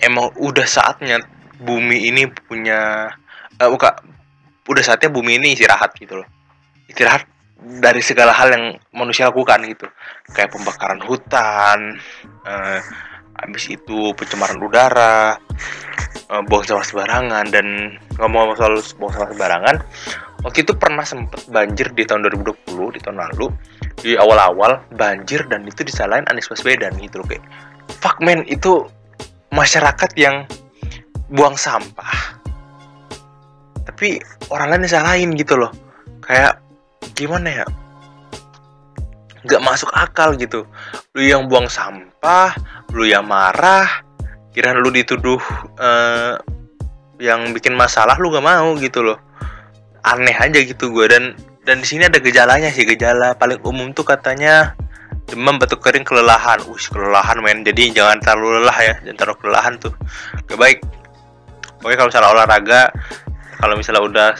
Emang 0.00 0.32
udah 0.40 0.64
saatnya 0.66 1.20
bumi 1.62 2.10
ini 2.10 2.26
punya 2.26 3.12
uh, 3.60 3.68
buka 3.70 4.00
udah 4.66 4.82
saatnya 4.82 5.12
bumi 5.12 5.38
ini 5.38 5.54
istirahat 5.54 5.94
gitu 6.00 6.18
loh. 6.18 6.28
Istirahat 6.88 7.28
dari 7.62 8.02
segala 8.02 8.34
hal 8.34 8.50
yang 8.50 8.64
manusia 8.90 9.30
lakukan 9.30 9.62
gitu. 9.68 9.86
Kayak 10.34 10.56
pembakaran 10.56 11.00
hutan 11.04 12.00
uh, 12.48 12.80
habis 13.40 13.64
itu 13.72 14.12
pencemaran 14.12 14.60
udara 14.60 15.40
uh, 16.28 16.42
buang 16.46 16.64
sampah 16.64 16.84
sembarangan 16.84 17.44
dan 17.48 17.96
ngomong 18.20 18.56
soal 18.56 18.76
buang 19.00 19.12
sampah 19.12 19.30
sembarangan 19.32 19.76
waktu 20.42 20.66
itu 20.66 20.72
pernah 20.74 21.06
sempet 21.06 21.46
banjir 21.48 21.90
di 21.94 22.02
tahun 22.02 22.26
2020 22.28 22.96
di 22.98 23.00
tahun 23.00 23.18
lalu. 23.18 23.46
Di 24.02 24.18
awal-awal 24.18 24.82
banjir 24.98 25.46
dan 25.46 25.62
itu 25.62 25.86
disalahin 25.86 26.26
Anies 26.26 26.50
Baswedan 26.50 26.98
gitu 26.98 27.22
loh 27.22 27.26
kayak 27.30 27.44
fuck 28.02 28.18
man 28.18 28.42
itu 28.50 28.82
masyarakat 29.54 30.10
yang 30.18 30.42
buang 31.30 31.54
sampah. 31.54 32.40
Tapi 33.86 34.18
orang 34.50 34.74
lain 34.74 34.86
disalahin 34.86 35.30
gitu 35.38 35.54
loh. 35.54 35.70
Kayak 36.22 36.58
gimana 37.14 37.62
ya 37.62 37.66
nggak 39.42 39.62
masuk 39.62 39.90
akal 39.94 40.34
gitu. 40.38 40.66
Lu 41.14 41.22
yang 41.22 41.50
buang 41.50 41.66
sampah 41.66 42.54
lu 42.92 43.08
yang 43.08 43.24
marah 43.24 44.04
kira 44.52 44.76
lu 44.76 44.92
dituduh 44.92 45.40
uh, 45.80 46.36
yang 47.16 47.54
bikin 47.56 47.72
masalah 47.72 48.18
lu 48.20 48.28
gak 48.28 48.44
mau 48.44 48.76
gitu 48.76 49.00
loh. 49.00 49.18
Aneh 50.02 50.34
aja 50.34 50.58
gitu 50.60 50.90
gue 50.92 51.06
dan 51.08 51.32
dan 51.62 51.78
di 51.78 51.86
sini 51.86 52.10
ada 52.10 52.18
gejalanya 52.18 52.68
sih 52.68 52.82
gejala 52.82 53.38
paling 53.38 53.62
umum 53.62 53.94
tuh 53.94 54.02
katanya 54.02 54.74
demam 55.30 55.56
batuk 55.56 55.80
kering 55.80 56.02
kelelahan. 56.02 56.58
Us 56.68 56.90
kelelahan 56.90 57.38
men. 57.40 57.62
Jadi 57.62 57.94
jangan 57.94 58.18
terlalu 58.20 58.62
lelah 58.62 58.78
ya 58.82 58.94
jangan 59.06 59.16
terlalu 59.18 59.38
kelelahan 59.40 59.74
tuh. 59.80 59.94
Gak 60.50 60.58
baik. 60.58 60.78
Pokoknya 61.80 61.96
kalau 61.98 62.10
misalnya 62.10 62.30
olahraga 62.34 62.82
kalau 63.62 63.74
misalnya 63.78 64.02
udah 64.02 64.30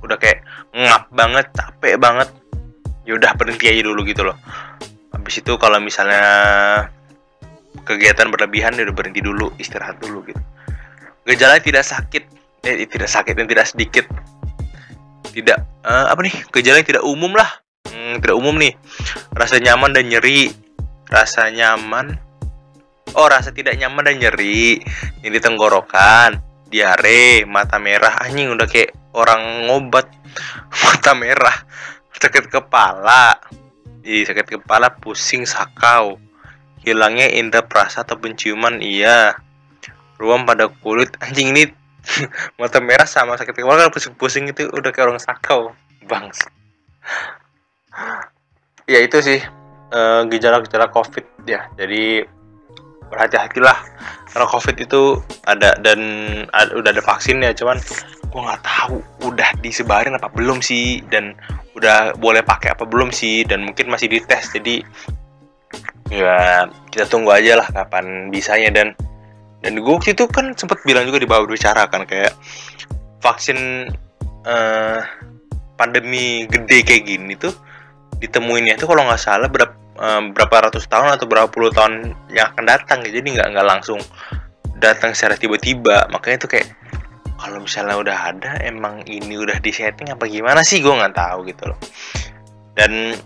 udah 0.00 0.16
kayak 0.16 0.40
ngap 0.72 1.04
banget 1.12 1.46
capek 1.52 1.94
banget 2.00 2.28
ya 3.10 3.18
udah 3.18 3.34
berhenti 3.34 3.66
aja 3.66 3.82
dulu 3.82 4.06
gitu 4.06 4.22
loh. 4.22 4.38
Habis 5.10 5.42
itu 5.42 5.58
kalau 5.58 5.82
misalnya 5.82 6.22
kegiatan 7.82 8.30
berlebihan 8.30 8.78
ya 8.78 8.86
udah 8.86 8.94
berhenti 8.94 9.18
dulu 9.18 9.50
istirahat 9.58 9.98
dulu 9.98 10.22
gitu. 10.30 10.38
Gejala 11.26 11.58
tidak 11.58 11.82
sakit. 11.82 12.22
Eh 12.62 12.86
tidak 12.86 13.10
sakit 13.10 13.34
dan 13.34 13.50
tidak 13.50 13.66
sedikit. 13.66 14.06
Tidak 15.34 15.58
uh, 15.82 16.06
apa 16.06 16.20
nih? 16.22 16.34
Gejala 16.54 16.78
yang 16.78 16.86
tidak 16.86 17.02
umum 17.02 17.34
lah. 17.34 17.50
Hmm, 17.90 18.22
tidak 18.22 18.38
umum 18.38 18.54
nih. 18.54 18.78
Rasa 19.34 19.58
nyaman 19.58 19.90
dan 19.90 20.06
nyeri. 20.06 20.54
Rasa 21.10 21.50
nyaman. 21.50 22.14
Oh 23.18 23.26
rasa 23.26 23.50
tidak 23.50 23.74
nyaman 23.74 24.06
dan 24.06 24.22
nyeri. 24.22 24.78
Ini 25.26 25.38
tenggorokan. 25.42 26.38
Diare 26.70 27.42
mata 27.42 27.82
merah. 27.82 28.22
Anjing 28.22 28.54
udah 28.54 28.70
kayak 28.70 28.94
orang 29.18 29.66
ngobat. 29.66 30.06
Mata 30.86 31.10
merah 31.18 31.66
sakit 32.20 32.52
kepala. 32.52 33.40
Ih, 34.04 34.24
sakit 34.28 34.60
kepala 34.60 34.94
pusing 35.00 35.48
sakau. 35.48 36.20
Hilangnya 36.80 37.28
indera 37.28 37.64
perasa 37.64 38.04
atau 38.04 38.16
penciuman 38.16 38.80
iya. 38.80 39.36
Ruam 40.20 40.44
pada 40.44 40.68
kulit. 40.68 41.16
Anjing 41.20 41.56
ini 41.56 41.64
mata 42.60 42.80
merah 42.80 43.08
sama 43.08 43.36
sakit 43.36 43.56
kepala 43.56 43.88
kalau 43.88 43.92
pusing-pusing 43.92 44.48
itu 44.48 44.68
udah 44.68 44.92
kayak 44.92 45.10
orang 45.10 45.20
sakau. 45.20 45.72
Bang 46.08 46.32
ya 48.90 48.98
itu 48.98 49.18
sih 49.22 49.38
gejala 49.90 50.26
gejala-gejala 50.62 50.86
covid 50.90 51.26
ya. 51.46 51.70
Jadi 51.78 52.26
berhati-hatilah. 53.10 53.78
Karena 54.30 54.46
covid 54.46 54.76
itu 54.78 55.18
ada 55.46 55.74
dan 55.82 56.00
ada, 56.54 56.70
udah 56.78 56.90
ada 56.94 57.02
vaksinnya 57.02 57.50
cuman 57.58 57.82
gua 58.30 58.40
nggak 58.54 58.62
tahu 58.62 59.02
udah 59.26 59.50
disebarin 59.62 60.14
apa 60.14 60.30
belum 60.34 60.62
sih. 60.62 61.02
Dan 61.10 61.34
udah 61.80 62.14
boleh 62.20 62.44
pakai 62.44 62.76
apa 62.76 62.84
belum 62.84 63.08
sih 63.08 63.48
dan 63.48 63.64
mungkin 63.64 63.88
masih 63.88 64.12
dites 64.12 64.52
jadi 64.52 64.84
ya 66.12 66.68
kita 66.92 67.08
tunggu 67.08 67.32
aja 67.32 67.56
lah 67.56 67.66
kapan 67.72 68.28
bisanya. 68.28 68.68
Dan 68.68 68.92
dan 69.64 69.72
gue 69.80 69.92
waktu 69.92 70.12
itu 70.12 70.28
kan 70.28 70.52
sempat 70.52 70.84
bilang 70.84 71.08
juga 71.08 71.20
di 71.20 71.28
bawah 71.28 71.48
bicara 71.48 71.88
kan 71.88 72.04
kayak 72.04 72.36
vaksin 73.24 73.88
uh, 74.44 75.00
pandemi 75.80 76.44
gede 76.48 76.84
kayak 76.84 77.04
gini 77.08 77.36
tuh 77.36 77.52
ditemuinnya 78.20 78.76
itu 78.76 78.84
kalau 78.84 79.04
nggak 79.08 79.20
salah 79.20 79.48
berapa 79.48 79.72
uh, 80.00 80.32
berapa 80.32 80.68
ratus 80.68 80.84
tahun 80.88 81.16
atau 81.16 81.24
berapa 81.28 81.48
puluh 81.48 81.72
tahun 81.72 82.12
yang 82.32 82.52
akan 82.52 82.64
datang 82.68 83.00
jadi 83.04 83.24
nggak 83.24 83.48
nggak 83.56 83.68
langsung 83.68 84.00
datang 84.80 85.12
secara 85.12 85.36
tiba-tiba. 85.36 86.08
Makanya 86.08 86.36
itu 86.44 86.48
kayak 86.56 86.68
kalau 87.40 87.64
misalnya 87.64 87.96
udah 87.96 88.18
ada 88.36 88.52
emang 88.60 89.00
ini 89.08 89.40
udah 89.40 89.56
di 89.64 89.72
setting 89.72 90.12
apa 90.12 90.28
gimana 90.28 90.60
sih? 90.60 90.84
Gue 90.84 90.92
nggak 90.92 91.16
tahu 91.16 91.48
gitu 91.48 91.72
loh. 91.72 91.80
Dan 92.76 93.16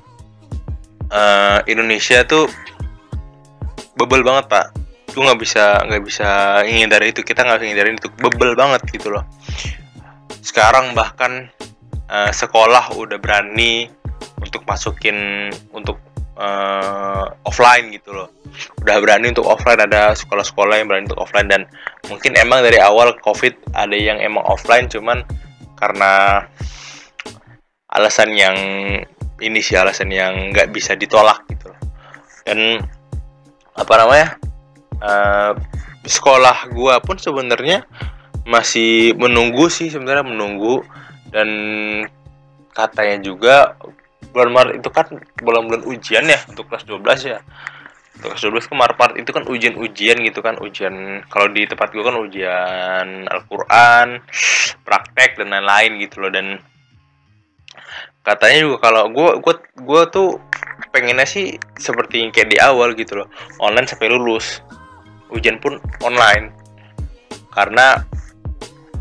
uh, 1.11 1.59
Indonesia 1.67 2.23
tuh 2.23 2.47
bebel 3.99 4.23
banget 4.23 4.47
pak. 4.47 4.67
Lu 5.19 5.27
nggak 5.27 5.41
bisa 5.43 5.83
nggak 5.83 6.03
bisa 6.07 6.63
ingin 6.63 6.87
dari 6.87 7.11
itu. 7.11 7.27
Kita 7.27 7.43
nggak 7.43 7.59
bisa 7.59 7.75
dari 7.75 7.91
itu. 7.99 8.09
Bebel 8.15 8.55
banget 8.55 8.87
gitu 8.95 9.11
loh. 9.11 9.27
Sekarang 10.39 10.95
bahkan 10.95 11.51
uh, 12.07 12.31
sekolah 12.31 12.95
udah 12.95 13.19
berani 13.19 13.91
untuk 14.39 14.63
masukin 14.63 15.51
untuk 15.75 15.99
uh, 16.39 17.27
offline 17.47 17.91
gitu 17.95 18.15
loh. 18.15 18.29
Udah 18.83 18.99
berani 19.03 19.35
untuk 19.35 19.47
offline 19.47 19.83
ada 19.83 20.15
sekolah-sekolah 20.15 20.79
yang 20.79 20.87
berani 20.87 21.11
untuk 21.11 21.23
offline. 21.23 21.49
Dan 21.51 21.67
mungkin 22.07 22.35
emang 22.39 22.63
dari 22.63 22.79
awal 22.79 23.15
covid 23.23 23.55
ada 23.75 23.95
yang 23.95 24.19
emang 24.23 24.43
offline 24.47 24.87
cuman 24.87 25.23
karena 25.79 26.45
alasan 27.91 28.35
yang 28.35 28.57
ini 29.43 29.61
sih 29.63 29.75
alasan 29.79 30.11
yang 30.11 30.55
nggak 30.55 30.71
bisa 30.71 30.95
ditolak 30.95 31.43
gitu 31.51 31.71
loh. 31.71 31.81
Dan 32.47 32.79
apa 33.75 33.95
namanya 33.99 34.29
uh, 35.03 35.53
sekolah 36.07 36.71
gua 36.71 37.03
pun 37.03 37.19
sebenarnya 37.19 37.83
masih 38.45 39.17
menunggu 39.19 39.67
sih 39.73 39.91
sebenarnya 39.91 40.27
menunggu. 40.27 40.83
Dan 41.35 41.51
katanya 42.71 43.19
juga 43.23 43.75
bulan 44.35 44.51
Maret 44.51 44.75
itu 44.83 44.91
kan 44.91 45.07
bulan-bulan 45.39 45.87
ujian 45.87 46.27
ya 46.27 46.43
untuk 46.51 46.67
kelas 46.67 46.83
12 46.91 47.31
ya. 47.31 47.39
Untuk 48.19 48.35
kelas 48.35 48.43
12 48.67 48.71
ke 48.71 48.75
Maret 48.75 49.15
itu 49.23 49.31
kan 49.31 49.45
ujian-ujian 49.47 50.17
gitu 50.27 50.41
kan 50.43 50.59
ujian 50.59 51.23
kalau 51.31 51.47
di 51.55 51.71
tempat 51.71 51.95
gua 51.95 52.11
kan 52.11 52.19
ujian 52.19 53.07
Al-Quran 53.31 54.27
praktek 54.83 55.39
dan 55.39 55.55
lain-lain 55.55 56.03
gitu 56.03 56.19
loh. 56.19 56.35
Dan 56.35 56.59
katanya 58.27 58.59
juga 58.67 58.91
kalau 58.91 59.07
gua 59.15 59.39
gua 59.39 59.55
gua 59.79 60.03
tuh 60.11 60.43
pengennya 60.91 61.27
sih 61.27 61.55
seperti 61.79 62.27
kayak 62.35 62.51
di 62.51 62.59
awal 62.59 62.99
gitu 62.99 63.23
loh 63.23 63.31
online 63.63 63.87
sampai 63.87 64.11
lulus. 64.11 64.59
Ujian 65.31 65.63
pun 65.63 65.79
online. 66.03 66.51
Karena 67.55 68.03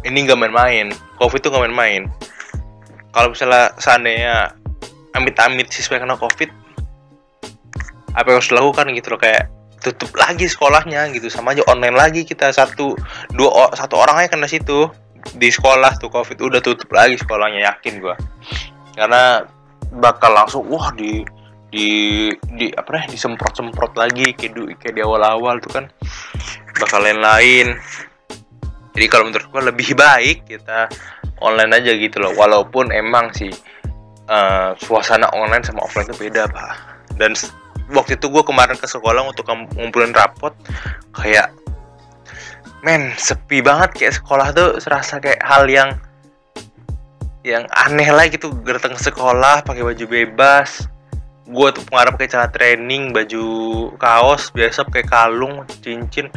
ini 0.06 0.30
nggak 0.30 0.38
main-main 0.38 0.94
covid 1.18 1.42
itu 1.42 1.48
nggak 1.50 1.64
main-main. 1.70 2.04
Kalau 3.14 3.34
misalnya 3.34 3.72
seandainya 3.80 4.63
amit-amit 5.14 5.70
siswa 5.70 5.98
kena 5.98 6.18
covid. 6.18 6.50
Apa 8.14 8.30
yang 8.30 8.38
harus 8.38 8.50
dilakukan 8.54 8.94
gitu 8.94 9.08
loh 9.14 9.22
kayak 9.22 9.50
tutup 9.82 10.14
lagi 10.18 10.46
sekolahnya 10.46 11.10
gitu. 11.16 11.30
Sama 11.30 11.58
aja 11.58 11.66
online 11.70 11.98
lagi 11.98 12.22
kita 12.28 12.54
satu 12.54 12.94
dua 13.34 13.74
satu 13.74 13.98
orang 13.98 14.26
aja 14.26 14.30
kena 14.34 14.50
situ. 14.50 14.90
Di 15.34 15.50
sekolah 15.50 15.98
tuh 15.98 16.12
covid 16.12 16.38
udah 16.38 16.60
tutup 16.60 16.92
lagi 16.92 17.16
sekolahnya 17.18 17.64
yakin 17.74 18.04
gua. 18.04 18.20
Karena 18.94 19.42
bakal 19.94 20.36
langsung 20.36 20.68
wah 20.68 20.92
di 20.94 21.24
di 21.74 22.30
di 22.54 22.70
apa 22.70 23.02
nih 23.02 23.18
disemprot 23.18 23.58
semprot 23.58 23.98
lagi 23.98 24.30
kayak 24.38 24.54
du, 24.54 24.70
kayak 24.78 24.94
di 24.94 25.02
awal 25.02 25.24
awal 25.26 25.58
tuh 25.64 25.82
kan. 25.82 25.86
Bakal 26.78 27.02
lain 27.02 27.20
lain 27.24 27.68
jadi 28.94 29.06
kalau 29.10 29.30
menurut 29.30 29.48
gue 29.50 29.62
lebih 29.74 29.90
baik 30.06 30.38
kita 30.48 30.88
online 31.42 31.74
aja 31.82 31.92
gitu 31.98 32.22
loh. 32.22 32.34
Walaupun 32.38 32.94
emang 32.94 33.34
sih 33.34 33.50
uh, 34.30 34.76
suasana 34.80 35.30
online 35.34 35.64
sama 35.64 35.84
offline 35.84 36.08
itu 36.10 36.30
beda 36.30 36.48
pak. 36.50 36.72
Dan 37.18 37.34
waktu 37.92 38.16
itu 38.18 38.28
gue 38.30 38.44
kemarin 38.44 38.78
ke 38.78 38.88
sekolah 38.88 39.24
untuk 39.28 39.48
ngumpulin 39.50 40.16
rapot 40.16 40.54
kayak 41.16 41.52
men 42.84 43.14
sepi 43.16 43.64
banget. 43.64 43.96
Kayak 43.96 44.14
sekolah 44.24 44.48
tuh 44.56 44.70
serasa 44.80 45.20
kayak 45.20 45.42
hal 45.44 45.68
yang 45.68 45.96
yang 47.44 47.68
aneh 47.74 48.10
lah 48.12 48.28
gitu. 48.28 48.52
Ke 48.64 48.80
sekolah 48.80 49.64
pakai 49.64 49.84
baju 49.84 50.06
bebas. 50.08 50.88
Gue 51.44 51.76
tuh 51.76 51.84
pengharap 51.92 52.16
kayak 52.16 52.32
celana 52.32 52.50
training 52.56 53.12
baju 53.12 53.46
kaos 54.00 54.48
biasa 54.56 54.88
pakai 54.88 55.04
kalung 55.04 55.68
cincin. 55.84 56.32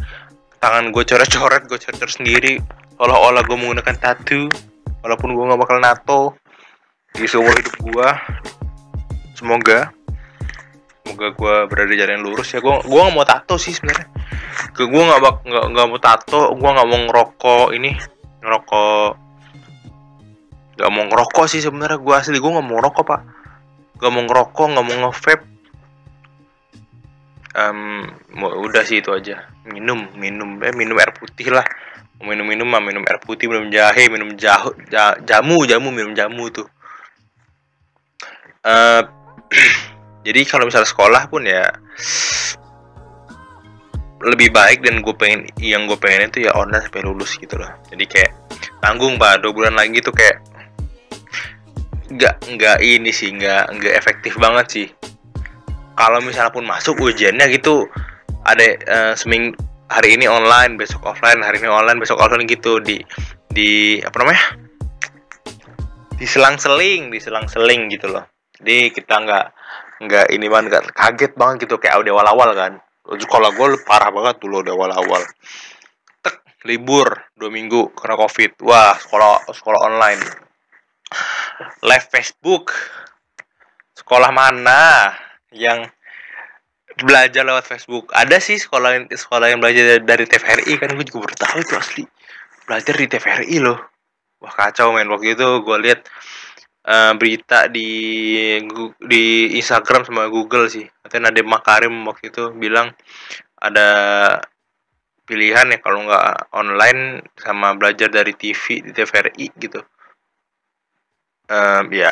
Tangan 0.58 0.90
gue 0.90 1.04
coret-coret 1.06 1.68
gue 1.70 1.78
coret-coret 1.78 2.10
sendiri 2.10 2.58
olah-olah 2.96 3.44
gue 3.44 3.56
menggunakan 3.56 3.96
tattoo 4.00 4.48
walaupun 5.04 5.36
gue 5.36 5.44
gak 5.44 5.60
bakal 5.60 5.78
nato 5.78 6.22
di 7.16 7.24
seumur 7.24 7.56
hidup 7.56 7.76
gue 7.80 8.08
semoga 9.32 9.88
semoga 11.00 11.32
gue 11.32 11.54
berada 11.72 11.88
di 11.88 11.96
jalan 11.96 12.20
yang 12.20 12.24
lurus 12.28 12.52
ya. 12.52 12.60
Gue 12.60 12.76
gue 12.84 13.00
gak 13.00 13.14
mau 13.16 13.24
tato 13.24 13.56
sih 13.56 13.72
sebenarnya. 13.72 14.04
Ke 14.76 14.84
gue 14.84 15.00
nggak 15.00 15.20
nggak 15.48 15.64
nggak 15.72 15.86
mau 15.88 16.00
tato 16.02 16.52
gue 16.52 16.70
nggak 16.76 16.88
mau 16.92 17.00
ngerokok 17.08 17.66
ini 17.72 17.96
ngerokok. 18.44 19.10
Nggak 20.76 20.90
mau 20.92 21.04
ngerokok 21.08 21.46
sih 21.48 21.64
sebenarnya 21.64 21.96
gue 21.96 22.14
asli 22.14 22.36
gue 22.36 22.52
nggak 22.52 22.66
mau 22.68 22.76
ngerokok 22.76 23.04
pak. 23.08 23.20
Gak 23.96 24.12
mau 24.12 24.22
ngerokok 24.28 24.66
gak 24.76 24.84
mau 24.84 24.96
nge-vape. 25.08 25.44
Um, 27.56 28.04
udah 28.36 28.84
sih 28.84 29.00
itu 29.00 29.08
aja. 29.08 29.48
Minum 29.64 30.12
minum 30.20 30.60
eh 30.60 30.76
minum 30.76 31.00
air 31.00 31.16
putih 31.16 31.48
lah. 31.48 31.64
Minum 32.20 32.44
minum 32.44 32.68
mah 32.68 32.84
minum 32.84 33.00
air 33.08 33.16
putih 33.24 33.48
minum 33.48 33.72
jahe 33.72 34.12
minum 34.12 34.36
jahu 34.36 34.76
jamu 35.24 35.64
jamu 35.64 35.88
minum 35.88 36.12
jamu 36.12 36.52
tuh 36.52 36.68
uh, 38.66 39.02
jadi 40.26 40.40
kalau 40.44 40.66
misalnya 40.66 40.90
sekolah 40.90 41.22
pun 41.30 41.46
ya 41.46 41.70
lebih 44.26 44.50
baik 44.50 44.82
dan 44.82 45.04
gue 45.04 45.14
pengen 45.14 45.46
yang 45.60 45.86
gue 45.86 45.94
pengen 46.00 46.32
itu 46.32 46.48
ya 46.48 46.52
online 46.56 46.82
sampai 46.88 47.04
lulus 47.04 47.36
gitu 47.38 47.60
loh. 47.60 47.70
Jadi 47.92 48.04
kayak 48.08 48.32
tanggung 48.82 49.20
pak 49.20 49.44
dua 49.44 49.52
bulan 49.52 49.76
lagi 49.76 50.02
tuh 50.02 50.10
kayak 50.10 50.40
nggak 52.10 52.34
nggak 52.56 52.76
ini 52.80 53.10
sih 53.12 53.30
nggak 53.36 53.76
nggak 53.76 53.94
efektif 53.94 54.34
banget 54.40 54.66
sih. 54.66 54.86
Kalau 55.96 56.20
misalnya 56.24 56.52
pun 56.52 56.64
masuk 56.64 56.96
ujiannya 56.98 57.46
gitu 57.54 57.86
ada 58.42 58.66
uh, 58.88 59.12
seming 59.14 59.52
hari 59.86 60.18
ini 60.18 60.26
online 60.26 60.74
besok 60.80 61.06
offline 61.06 61.40
hari 61.44 61.60
ini 61.62 61.70
online 61.70 62.00
besok 62.00 62.18
offline 62.18 62.48
gitu. 62.48 62.80
Di 62.80 63.04
di 63.52 64.00
apa 64.00 64.16
namanya? 64.24 64.44
Diselang-seling 66.16 67.12
diselang-seling 67.12 67.92
gitu 67.92 68.08
loh 68.08 68.24
jadi 68.60 68.88
kita 68.92 69.14
nggak 69.20 69.46
nggak 69.96 70.26
ini 70.32 70.46
banget 70.48 70.66
nggak 70.72 70.84
kaget 70.92 71.32
banget 71.36 71.56
gitu 71.68 71.76
kayak 71.80 72.04
di 72.04 72.12
awal-awal 72.12 72.52
kan. 72.56 72.72
Sekolah 73.06 73.54
gue 73.54 73.66
parah 73.86 74.10
banget 74.10 74.42
dulu 74.42 74.64
di 74.66 74.70
awal-awal. 74.72 75.22
Tek 76.24 76.36
libur 76.66 77.06
dua 77.36 77.50
minggu 77.52 77.94
karena 77.94 78.16
covid. 78.18 78.58
Wah 78.64 78.96
sekolah 78.96 79.46
sekolah 79.52 79.80
online. 79.86 80.22
Live 81.84 82.06
Facebook. 82.10 82.74
Sekolah 83.96 84.30
mana 84.34 85.12
yang 85.54 85.86
belajar 87.00 87.44
lewat 87.44 87.64
Facebook? 87.68 88.10
Ada 88.12 88.40
sih 88.40 88.56
sekolah 88.60 88.90
yang 88.96 89.04
sekolah 89.08 89.52
yang 89.52 89.60
belajar 89.60 90.00
dari 90.02 90.24
TVRI 90.24 90.72
kan 90.80 90.92
gue 90.96 91.06
juga 91.06 91.30
baru 91.30 91.60
itu 91.62 91.74
asli. 91.76 92.04
Belajar 92.66 92.94
di 92.98 93.06
TVRI 93.06 93.56
loh. 93.62 93.78
Wah 94.42 94.52
kacau 94.52 94.92
men 94.92 95.08
waktu 95.08 95.32
itu 95.32 95.48
gue 95.64 95.78
lihat 95.80 96.04
uh, 96.86 97.12
berita 97.18 97.66
di 97.66 97.90
di 99.02 99.24
Instagram 99.58 100.06
sama 100.06 100.30
Google 100.30 100.70
sih. 100.70 100.86
Katanya 101.02 101.30
Nadiem 101.34 101.50
Makarim 101.50 101.94
waktu 102.06 102.30
itu 102.30 102.54
bilang 102.54 102.94
ada 103.58 103.88
pilihan 105.26 105.74
ya 105.74 105.78
kalau 105.82 106.06
nggak 106.06 106.54
online 106.54 107.26
sama 107.34 107.74
belajar 107.74 108.06
dari 108.06 108.32
TV 108.38 108.86
di 108.86 108.90
TVRI 108.94 109.46
gitu. 109.58 109.82
Um, 111.46 111.90
ya 111.90 112.10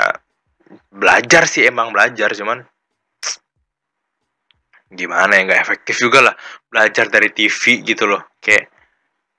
belajar 0.90 1.46
sih 1.46 1.66
emang 1.66 1.90
belajar 1.90 2.30
cuman 2.34 2.62
gimana 4.94 5.34
ya 5.34 5.42
nggak 5.42 5.62
efektif 5.62 5.98
juga 5.98 6.22
lah 6.22 6.34
belajar 6.66 7.06
dari 7.06 7.30
TV 7.30 7.86
gitu 7.86 8.10
loh. 8.10 8.22
Kayak 8.42 8.70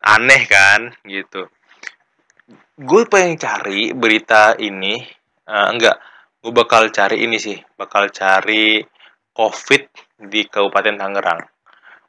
aneh 0.03 0.43
kan 0.47 0.95
gitu. 1.03 1.51
Gue 2.75 3.07
pengen 3.07 3.39
cari 3.39 3.95
berita 3.95 4.59
ini 4.59 4.99
uh, 5.49 5.67
enggak. 5.71 5.97
Gue 6.41 6.53
bakal 6.53 6.93
cari 6.93 7.25
ini 7.25 7.41
sih. 7.41 7.57
Bakal 7.57 8.13
cari 8.13 8.81
covid 9.33 9.89
di 10.29 10.45
Kabupaten 10.45 10.95
Tangerang. 10.97 11.41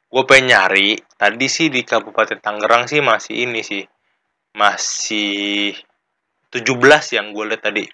Gue 0.07 0.23
pengen 0.23 0.53
nyari 0.53 0.95
tadi 1.17 1.47
sih 1.49 1.67
di 1.73 1.83
Kabupaten 1.83 2.39
Tangerang 2.39 2.85
sih 2.85 3.01
masih 3.01 3.49
ini 3.49 3.65
sih. 3.65 3.83
Masih 4.53 5.73
17 6.53 7.17
yang 7.17 7.33
gue 7.33 7.43
lihat 7.49 7.65
tadi. 7.65 7.85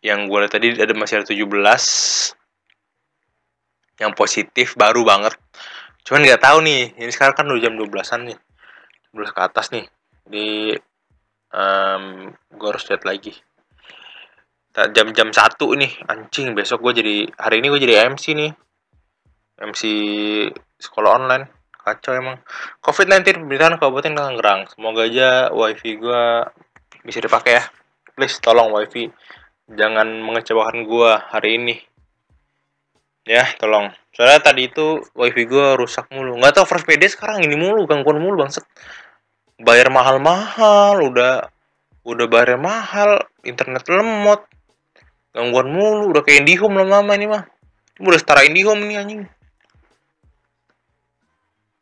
Yang 0.00 0.20
gue 0.32 0.38
lihat 0.44 0.52
tadi 0.52 0.66
ada 0.80 0.94
masih 0.96 1.20
ada 1.22 1.26
17 1.28 1.44
yang 3.96 4.12
positif 4.12 4.76
baru 4.80 5.04
banget. 5.04 5.36
Cuman 6.04 6.24
nggak 6.24 6.42
tahu 6.42 6.58
nih 6.64 6.96
ini 6.96 7.10
sekarang 7.12 7.36
kan 7.36 7.46
udah 7.48 7.62
jam 7.62 7.76
12an 7.76 8.20
nih. 8.32 8.38
12 9.14 9.36
ke 9.36 9.40
atas 9.40 9.66
nih. 9.72 9.86
Di 10.26 10.74
um, 11.54 12.32
gue 12.32 12.68
harus 12.68 12.84
lihat 12.90 13.06
lagi 13.06 13.36
jam-jam 14.92 15.32
satu 15.32 15.72
nih. 15.72 16.04
Anjing 16.06 16.52
besok 16.52 16.84
gue 16.84 17.00
jadi 17.00 17.16
hari 17.40 17.64
ini 17.64 17.72
gue 17.72 17.80
jadi 17.80 17.94
MC 18.12 18.36
nih. 18.36 18.52
MC 19.64 19.82
sekolah 20.76 21.16
online. 21.16 21.44
Kacau 21.80 22.12
emang. 22.18 22.36
COVID-19 22.82 23.46
pemerintahan 23.46 23.78
Kabupaten 23.78 24.12
Tangerang. 24.12 24.60
Semoga 24.68 25.06
aja 25.06 25.48
wifi 25.54 25.96
gue 25.96 26.22
bisa 27.06 27.18
dipakai 27.22 27.62
ya. 27.62 27.64
Please 28.12 28.36
tolong 28.42 28.74
wifi. 28.74 29.08
Jangan 29.70 30.20
mengecewakan 30.20 30.84
gue 30.84 31.10
hari 31.30 31.62
ini. 31.62 31.76
Ya 33.26 33.46
tolong. 33.58 33.90
Soalnya 34.12 34.42
tadi 34.42 34.68
itu 34.68 35.00
wifi 35.14 35.46
gue 35.46 35.78
rusak 35.78 36.10
mulu. 36.10 36.36
Nggak 36.36 36.60
tahu 36.60 36.66
first 36.66 36.84
PD 36.84 37.06
sekarang 37.08 37.40
ini 37.42 37.54
mulu 37.54 37.86
gangguan 37.86 38.18
mulu 38.18 38.44
bangset 38.44 38.66
bayar 39.56 39.88
mahal-mahal 39.88 41.00
udah 41.00 41.48
udah 42.04 42.26
bayar 42.28 42.60
mahal 42.60 43.24
internet 43.40 43.88
lemot 43.88 44.44
gangguan 45.36 45.68
mulu 45.68 46.16
udah 46.16 46.24
kayak 46.24 46.48
IndiHome 46.48 46.80
lama-lama 46.80 47.12
ini 47.12 47.26
mah. 47.28 47.44
Udah 48.00 48.16
setara 48.16 48.48
IndiHome 48.48 48.80
ini 48.88 48.94
anjing. 48.96 49.22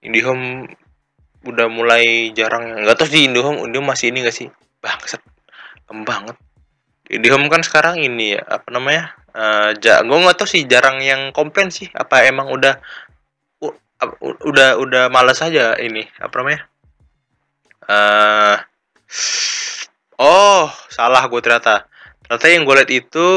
IndiHome 0.03 0.67
udah 1.47 1.71
mulai 1.71 2.35
jarang 2.35 2.83
nggak 2.83 2.99
tahu 2.99 3.07
sih 3.07 3.31
IndiHome 3.31 3.63
IndiHome 3.63 3.95
masih 3.95 4.11
ini 4.11 4.27
gak 4.27 4.35
sih? 4.35 4.51
Bangset 4.83 5.23
banget. 5.87 6.35
IndiHome 7.07 7.47
kan 7.47 7.63
sekarang 7.63 8.03
ini 8.03 8.35
ya 8.35 8.43
apa 8.43 8.69
namanya 8.75 9.15
uh, 9.37 9.71
ja, 9.79 10.01
gue 10.03 10.19
nggak 10.19 10.35
tahu 10.35 10.49
sih 10.51 10.67
jarang 10.67 10.99
yang 10.99 11.31
komplain 11.31 11.71
sih. 11.71 11.87
Apa 11.95 12.27
emang 12.27 12.51
udah 12.51 12.81
uh, 13.63 13.75
udah 14.43 14.81
udah 14.83 15.03
malas 15.15 15.39
aja 15.45 15.79
ini 15.79 16.09
apa 16.19 16.35
namanya? 16.43 16.61
Uh, 17.85 18.57
oh 20.17 20.73
salah 20.89 21.23
gue 21.29 21.41
ternyata 21.45 21.85
ternyata 22.25 22.47
yang 22.49 22.65
gue 22.65 22.75
lihat 22.75 22.91
itu 22.91 23.29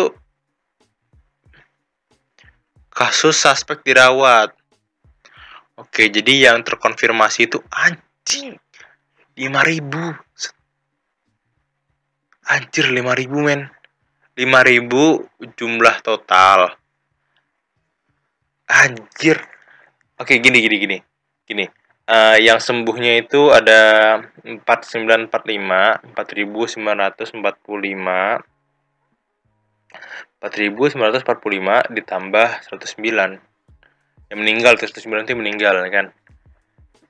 kasus 2.97 3.37
suspek 3.37 3.85
dirawat. 3.85 4.57
Oke 5.77 6.09
jadi 6.09 6.49
yang 6.49 6.65
terkonfirmasi 6.65 7.45
itu 7.45 7.61
anjing 7.69 8.57
5000 9.37 10.17
anjir 12.47 12.87
5000 12.89 13.45
men. 13.45 13.69
5000 14.33 15.53
jumlah 15.57 15.95
total. 16.01 16.73
Anjir. 18.69 19.41
Oke 20.17 20.41
gini 20.41 20.61
gini 20.65 20.77
gini 20.81 20.97
gini. 21.45 21.69
Uh, 22.07 22.39
yang 22.39 22.63
sembuhnya 22.63 23.19
itu 23.19 23.51
ada 23.51 24.23
4945 24.47 25.27
4945 26.15 28.56
4945 30.43 31.93
ditambah 31.93 32.47
109 32.69 33.41
yang 34.27 34.37
meninggal 34.37 34.75
109 34.75 35.25
itu 35.25 35.33
meninggal 35.33 35.81
kan 35.89 36.11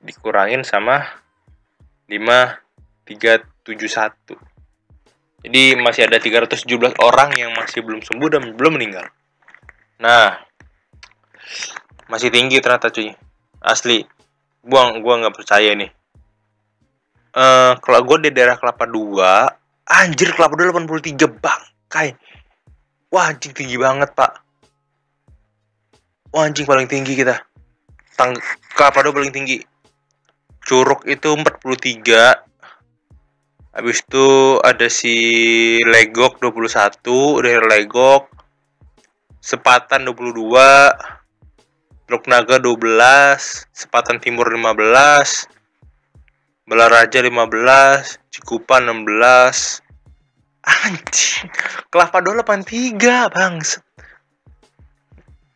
dikurangin 0.02 0.62
sama 0.62 1.02
5371 2.08 4.38
jadi 5.48 5.78
masih 5.78 6.10
ada 6.10 6.18
317 6.20 6.66
orang 7.00 7.30
yang 7.38 7.54
masih 7.54 7.86
belum 7.86 8.02
sembuh 8.02 8.28
dan 8.28 8.42
belum 8.58 8.76
meninggal. 8.76 9.06
Nah, 10.04 10.44
masih 12.12 12.34
tinggi 12.34 12.58
ternyata 12.58 12.90
cuy. 12.90 13.14
Asli. 13.62 14.04
Buang, 14.66 15.00
gua 15.00 15.24
nggak 15.24 15.36
percaya 15.38 15.72
nih. 15.78 15.88
Eh, 17.32 17.40
uh, 17.40 17.72
kalau 17.80 18.04
gue 18.04 18.28
di 18.28 18.36
daerah 18.36 18.60
Kelapa 18.60 18.90
2, 18.90 19.88
anjir 19.88 20.36
Kelapa 20.36 20.58
2 20.58 20.74
83 20.74 21.30
bangkai. 21.30 22.08
Wah, 23.08 23.32
anjing 23.32 23.56
tinggi 23.56 23.80
banget, 23.80 24.12
Pak. 24.12 24.44
Wah, 26.36 26.44
anjing 26.44 26.68
paling 26.68 26.92
tinggi 26.92 27.16
kita. 27.16 27.40
Tang 28.20 28.36
2 28.36 29.16
paling 29.16 29.32
tinggi. 29.32 29.64
Curug 30.68 31.08
itu 31.08 31.32
43, 31.32 32.44
Habis 33.78 34.02
itu 34.02 34.58
ada 34.66 34.90
si 34.90 35.16
Legok 35.86 36.42
21 36.42 37.46
dari 37.46 37.62
Legok. 37.62 38.28
Sepatan 39.40 40.04
22. 40.04 40.52
Teluk 42.10 42.26
Naga 42.28 42.60
12, 42.60 42.84
Sepatan 43.72 44.20
Timur 44.20 44.52
15. 44.52 45.48
Belaraja 46.68 47.24
15, 47.24 48.20
Cikupan 48.34 48.92
16. 48.92 49.87
Anjing, 50.68 51.48
Kelapa 51.88 52.20
283, 52.20 53.32
Bang. 53.32 53.64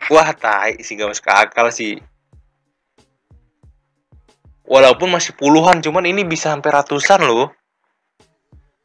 Wah, 0.08 0.32
tai 0.32 0.80
sih 0.80 0.96
gak 0.96 1.12
masuk 1.12 1.28
akal 1.28 1.68
sih. 1.70 2.00
Walaupun 4.64 5.12
masih 5.12 5.36
puluhan, 5.36 5.84
cuman 5.84 6.08
ini 6.08 6.24
bisa 6.24 6.56
sampai 6.56 6.72
ratusan 6.72 7.28
loh. 7.28 7.52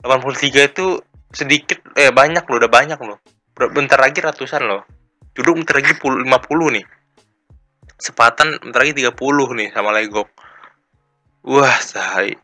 83 0.03 0.71
itu 0.71 0.87
sedikit 1.35 1.83
eh 1.99 2.15
banyak 2.15 2.47
loh 2.47 2.57
udah 2.57 2.71
banyak 2.71 2.99
loh 3.03 3.19
bentar 3.57 3.99
lagi 4.01 4.23
ratusan 4.23 4.63
loh 4.65 4.89
duduk 5.37 5.61
bentar 5.61 5.83
lagi 5.83 5.93
50 5.99 6.25
nih 6.81 6.85
sepatan 7.99 8.57
bentar 8.63 8.81
lagi 8.81 8.95
30 8.97 9.13
nih 9.59 9.69
sama 9.75 9.91
legok 9.93 10.29
wah 11.45 11.77
say 11.83 12.39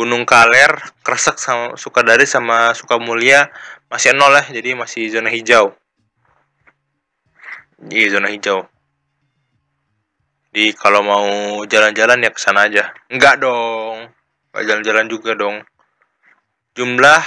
Gunung 0.00 0.24
Kaler 0.24 0.80
Kresek 1.04 1.36
sama 1.36 1.76
Sukadari 1.76 2.24
sama 2.24 2.72
Sukamulia 2.72 3.52
masih 3.92 4.16
nol 4.16 4.32
ya 4.32 4.48
jadi 4.48 4.72
masih 4.72 5.12
zona 5.12 5.28
hijau. 5.28 5.76
Iya 7.84 8.16
zona 8.16 8.32
hijau. 8.32 8.64
Jadi 10.48 10.72
kalau 10.72 11.04
mau 11.04 11.28
jalan-jalan 11.68 12.24
ya 12.24 12.32
ke 12.32 12.40
sana 12.40 12.72
aja. 12.72 12.96
Enggak 13.12 13.44
dong. 13.44 14.08
Jalan-jalan 14.56 15.04
juga 15.12 15.36
dong. 15.36 15.60
Jumlah 16.72 17.20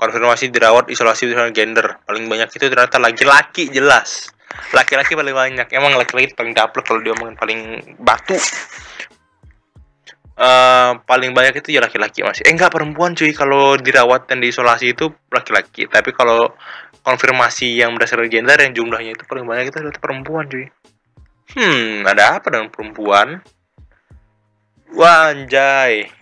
konfirmasi 0.00 0.48
dirawat 0.48 0.88
isolasi 0.88 1.36
gender. 1.52 2.00
Paling 2.08 2.32
banyak 2.32 2.48
itu 2.48 2.64
ternyata 2.64 2.96
laki-laki 2.96 3.68
jelas. 3.68 4.32
Laki-laki 4.72 5.12
paling 5.12 5.36
banyak. 5.36 5.68
Emang 5.76 6.00
laki-laki 6.00 6.32
paling 6.32 6.56
dapet 6.56 6.80
kalau 6.80 7.04
dia 7.04 7.12
paling 7.12 7.92
batu 8.00 8.40
uh, 10.36 11.00
paling 11.04 11.32
banyak 11.32 11.60
itu 11.64 11.76
ya 11.76 11.80
laki-laki 11.82 12.22
masih. 12.22 12.44
Eh 12.46 12.52
enggak 12.52 12.72
perempuan 12.72 13.16
cuy. 13.16 13.32
Kalau 13.32 13.76
dirawat 13.80 14.28
dan 14.30 14.38
diisolasi 14.40 14.92
itu 14.92 15.10
laki-laki. 15.32 15.88
Tapi 15.88 16.12
kalau 16.12 16.52
konfirmasi 17.02 17.80
yang 17.80 17.94
berdasarkan 17.96 18.28
gender 18.28 18.58
yang 18.60 18.74
jumlahnya 18.74 19.14
itu 19.14 19.24
paling 19.26 19.46
banyak 19.46 19.70
itu 19.70 19.78
adalah 19.80 19.98
perempuan 19.98 20.44
cuy. 20.46 20.66
Hmm 21.56 22.04
ada 22.04 22.38
apa 22.38 22.46
dengan 22.52 22.68
perempuan? 22.70 23.40
Wah 24.94 25.34
anjay 25.34 26.16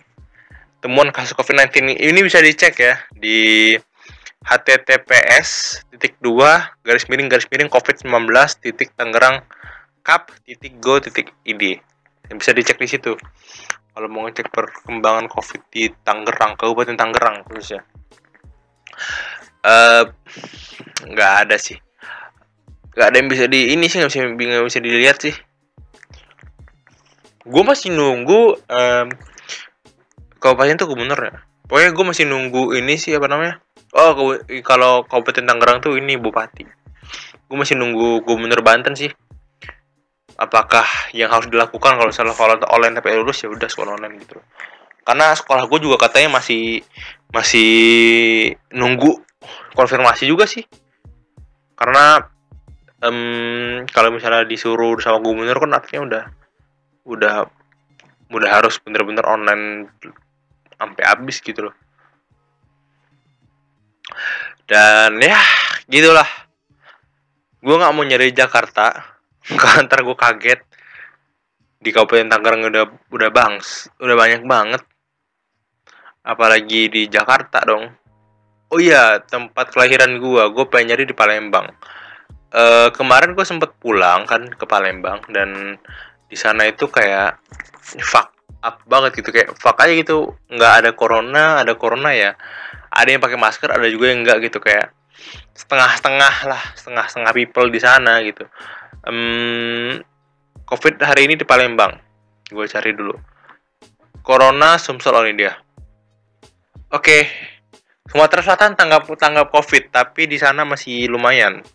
temuan 0.85 1.09
kasus 1.09 1.33
COVID-19 1.33 1.97
ini 1.97 2.19
bisa 2.21 2.37
dicek 2.45 2.77
ya 2.77 3.01
di 3.09 3.73
https 4.45 5.81
titik 5.89 6.21
dua 6.21 6.77
garis 6.85 7.09
miring 7.09 7.25
garis 7.25 7.49
miring 7.49 7.73
covid 7.73 7.97
19 7.97 8.29
titik 8.61 8.93
Tangerang 8.93 9.41
kap 10.05 10.29
titik 10.45 10.77
go 10.77 11.01
titik 11.01 11.33
id 11.41 11.81
bisa 12.33 12.51
dicek 12.55 12.81
di 12.81 12.89
situ. 12.89 13.13
Kalau 13.95 14.07
mau 14.11 14.27
ngecek 14.27 14.51
perkembangan 14.51 15.29
covid 15.31 15.61
di 15.71 15.87
Tangerang 16.03 16.57
Kabupaten 16.57 16.97
Tangerang 16.97 17.45
khususnya. 17.45 17.85
Eh 19.63 20.03
nggak 21.05 21.33
ada 21.45 21.55
sih. 21.55 21.77
Nggak 22.95 23.07
ada 23.07 23.15
yang 23.15 23.29
bisa 23.29 23.45
di 23.45 23.71
ini 23.71 23.85
sih 23.87 24.01
nggak 24.01 24.11
bisa 24.11 24.65
bisa 24.65 24.79
dilihat 24.81 25.17
sih. 25.21 25.35
Gue 27.45 27.61
masih 27.61 27.93
nunggu 27.93 28.57
um, 28.57 29.07
kabupaten 30.41 30.81
tuh 30.81 30.89
gubernur 30.89 31.19
ya? 31.21 31.45
Pokoknya 31.69 31.91
gue 31.93 32.05
masih 32.09 32.25
nunggu 32.25 32.73
ini 32.73 32.97
sih 32.97 33.13
apa 33.13 33.29
namanya? 33.29 33.61
Oh 33.93 34.17
kalau 34.65 35.05
kabupaten 35.05 35.45
Tangerang 35.45 35.79
tuh 35.79 35.95
ini 35.95 36.17
bupati. 36.17 36.65
Gue 37.45 37.57
masih 37.57 37.77
nunggu 37.77 38.25
gubernur 38.25 38.65
Banten 38.65 38.97
sih 38.97 39.13
apakah 40.35 40.85
yang 41.15 41.31
harus 41.31 41.47
dilakukan 41.47 41.95
kalau 41.95 42.11
misalnya 42.11 42.35
kalau 42.35 42.59
online 42.71 42.99
tapi 42.99 43.15
lulus 43.15 43.43
ya 43.43 43.47
udah 43.47 43.67
sekolah 43.71 43.95
online 43.95 44.19
gitu 44.19 44.39
karena 45.05 45.37
sekolah 45.37 45.69
gue 45.69 45.79
juga 45.85 46.09
katanya 46.09 46.41
masih 46.41 46.81
masih 47.29 47.71
nunggu 48.73 49.21
konfirmasi 49.77 50.25
juga 50.25 50.49
sih. 50.49 50.65
Karena 51.77 52.25
um, 53.05 53.85
kalau 53.93 54.09
misalnya 54.09 54.49
disuruh 54.49 54.97
sama 54.97 55.21
gubernur 55.21 55.61
kan 55.61 55.77
artinya 55.77 56.01
udah 56.09 56.23
udah 57.05 57.35
udah 58.33 58.49
harus 58.49 58.81
bener-bener 58.81 59.21
online 59.29 59.93
sampai 60.73 61.03
habis 61.05 61.37
gitu 61.45 61.69
loh. 61.69 61.75
Dan 64.65 65.21
ya 65.21 65.37
gitulah. 65.85 66.27
Gue 67.61 67.77
nggak 67.77 67.93
mau 67.93 68.01
nyari 68.01 68.33
Jakarta 68.33 69.14
ntar 69.85 69.99
gue 70.01 70.17
kaget. 70.17 70.61
Di 71.77 71.93
Kabupaten 71.93 72.31
Tangerang 72.31 72.65
udah 72.65 72.83
udah 73.13 73.29
bangs 73.29 73.93
udah 74.01 74.15
banyak 74.17 74.41
banget. 74.49 74.81
Apalagi 76.25 76.89
di 76.89 77.05
Jakarta 77.05 77.61
dong. 77.61 77.85
Oh 78.73 78.81
iya 78.81 79.21
tempat 79.21 79.69
kelahiran 79.69 80.17
gue 80.17 80.43
gue 80.49 80.65
pengen 80.65 80.93
nyari 80.93 81.05
di 81.05 81.13
Palembang. 81.13 81.69
E, 82.49 82.89
kemarin 82.89 83.37
gue 83.37 83.45
sempet 83.45 83.77
pulang 83.77 84.25
kan 84.25 84.49
ke 84.49 84.65
Palembang 84.65 85.21
dan 85.29 85.77
di 86.25 86.33
sana 86.33 86.65
itu 86.65 86.89
kayak 86.89 87.37
fuck 88.01 88.33
up 88.65 88.81
banget 88.89 89.21
gitu 89.21 89.29
kayak 89.29 89.53
fuck 89.53 89.77
aja 89.77 89.93
gitu. 89.93 90.33
Nggak 90.49 90.73
ada 90.81 90.91
corona 90.97 91.61
ada 91.61 91.77
corona 91.77 92.09
ya. 92.17 92.33
Ada 92.89 93.13
yang 93.13 93.21
pakai 93.21 93.37
masker 93.37 93.69
ada 93.69 93.85
juga 93.93 94.09
yang 94.09 94.25
enggak 94.25 94.49
gitu 94.49 94.57
kayak 94.57 94.89
setengah-setengah 95.55 96.35
lah 96.49 96.63
setengah-setengah 96.75 97.31
people 97.31 97.67
di 97.71 97.79
sana 97.79 98.19
gitu 98.25 98.43
um, 99.03 99.99
COVID 100.63 100.95
hari 101.03 101.27
ini 101.27 101.35
di 101.35 101.43
Palembang. 101.43 101.99
Gue 102.47 102.69
cari 102.69 102.95
dulu. 102.95 103.13
Corona 104.25 104.79
Sumsel 104.79 105.13
on 105.13 105.29
India. 105.29 105.53
Oke, 106.89 107.01
okay. 107.01 107.21
Sumatera 108.05 108.41
Selatan 108.45 108.77
tanggap 108.77 109.09
tanggap 109.17 109.49
COVID, 109.49 109.89
tapi 109.89 110.29
di 110.29 110.37
sana 110.37 110.61
masih 110.63 111.09
lumayan. 111.09 111.65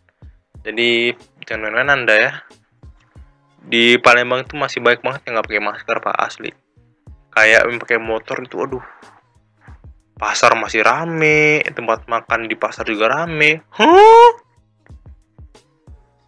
Jadi 0.62 1.10
jangan 1.44 1.70
main-main 1.70 1.90
anda 1.90 2.14
ya. 2.14 2.32
Di 3.60 3.98
Palembang 4.00 4.46
itu 4.46 4.56
masih 4.56 4.80
baik 4.80 5.04
banget 5.04 5.26
yang 5.26 5.38
nggak 5.38 5.46
pakai 5.50 5.62
masker 5.62 5.96
pak 6.00 6.16
asli. 6.16 6.50
Kayak 7.30 7.70
yang 7.70 7.78
pakai 7.78 7.98
motor 7.98 8.42
itu, 8.42 8.56
aduh. 8.58 8.84
Pasar 10.18 10.52
masih 10.58 10.82
rame, 10.82 11.62
tempat 11.70 12.04
makan 12.10 12.50
di 12.50 12.56
pasar 12.58 12.86
juga 12.86 13.10
rame. 13.10 13.62
Huh? 13.74 14.30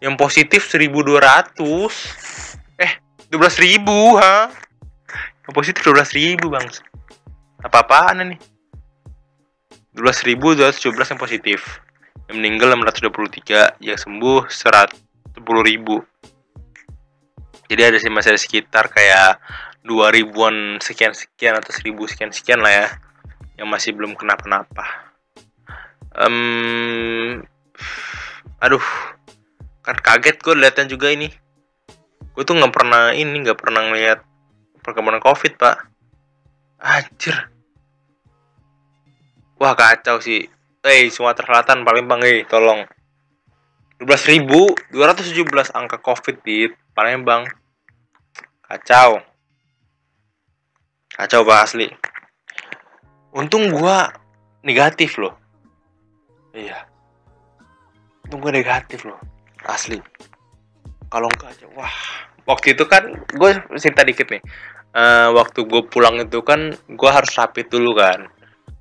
Yang 0.03 0.19
positif 0.19 0.67
1200 0.67 1.55
eh 2.83 2.93
12000 3.31 4.19
ha? 4.19 4.51
Yang 5.47 5.53
positif 5.55 5.81
12000 5.87 6.43
bang. 6.51 6.67
Apa-apaan 7.63 8.35
nih 8.35 8.39
12.217 9.95 11.15
yang 11.15 11.21
positif. 11.21 11.79
Yang 12.27 12.35
meninggal 12.35 12.75
623 12.75 13.79
yang 13.79 13.95
sembuh 13.95 14.51
110.000 14.51 16.13
jadi 17.73 17.89
ada 17.89 17.97
sih 17.97 18.13
masih 18.13 18.37
ada 18.37 18.41
sekitar 18.41 18.85
kayak 18.93 19.41
2000-an 19.81 20.77
sekian-sekian 20.77 21.57
atau 21.57 21.73
1000 21.73 21.89
sekian-sekian 22.13 22.59
lah 22.61 22.69
ya 22.71 22.87
yang 23.57 23.65
masih 23.65 23.97
belum 23.97 24.13
kenapa-napa 24.13 24.85
um, 26.13 27.41
aduh 28.61 28.85
kan 29.83 29.99
kaget 29.99 30.39
gue 30.39 30.55
liatnya 30.55 30.87
juga 30.87 31.11
ini. 31.11 31.27
Gue 32.33 32.43
tuh 32.47 32.55
nggak 32.55 32.73
pernah 32.73 33.11
ini 33.11 33.43
nggak 33.43 33.59
pernah 33.59 33.83
ngeliat 33.91 34.23
perkembangan 34.79 35.21
covid 35.21 35.59
pak. 35.59 35.75
Anjir. 36.79 37.51
Wah 39.59 39.75
kacau 39.75 40.23
sih. 40.23 40.47
Eh 40.83 41.07
Sumatera 41.11 41.61
Selatan 41.63 41.83
Palembang 41.83 42.23
eh 42.23 42.47
tolong. 42.47 42.87
12.217 44.03 44.91
angka 45.75 45.99
covid 45.99 46.39
di 46.43 46.67
Palembang. 46.95 47.43
Kacau. 48.63 49.19
Kacau 51.13 51.41
pak 51.43 51.59
asli. 51.63 51.87
Untung 53.35 53.71
gua 53.71 54.11
negatif 54.63 55.19
loh. 55.19 55.35
Iya. 56.55 56.83
Untung 58.27 58.43
gua 58.43 58.51
negatif 58.51 59.07
loh 59.07 59.32
asli. 59.67 59.99
Kalau 61.09 61.29
enggak 61.29 61.55
aja 61.55 61.67
wah. 61.77 61.95
Waktu 62.43 62.75
itu 62.75 62.83
kan 62.89 63.13
gue 63.31 63.49
cerita 63.79 64.03
dikit 64.03 64.27
nih. 64.27 64.43
Uh, 64.93 65.33
waktu 65.33 65.65
gue 65.65 65.81
pulang 65.89 66.21
itu 66.21 66.45
kan 66.45 66.73
gue 66.73 67.09
harus 67.09 67.31
rapid 67.37 67.71
dulu 67.71 67.97
kan. 67.97 68.27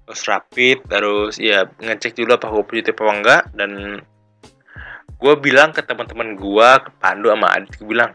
Harus 0.09 0.23
rapid 0.27 0.79
terus 0.91 1.39
ya 1.39 1.69
ngecek 1.79 2.19
dulu 2.19 2.35
apa 2.37 2.51
gue 2.51 2.65
positif 2.67 2.95
apa 2.99 3.13
enggak 3.15 3.43
dan 3.55 4.03
gue 5.23 5.35
bilang 5.39 5.71
ke 5.71 5.87
teman-teman 5.87 6.35
gue 6.35 6.69
ke 6.83 6.91
Pandu 6.99 7.31
sama 7.31 7.55
Adit 7.55 7.79
gue 7.79 7.87
bilang 7.87 8.11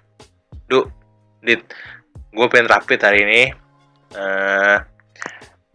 Duh, 0.68 0.84
Dit 1.40 1.64
gue 2.36 2.46
pengen 2.52 2.68
rapid 2.70 3.00
hari 3.02 3.20
ini. 3.24 3.42
Uh, 4.14 4.80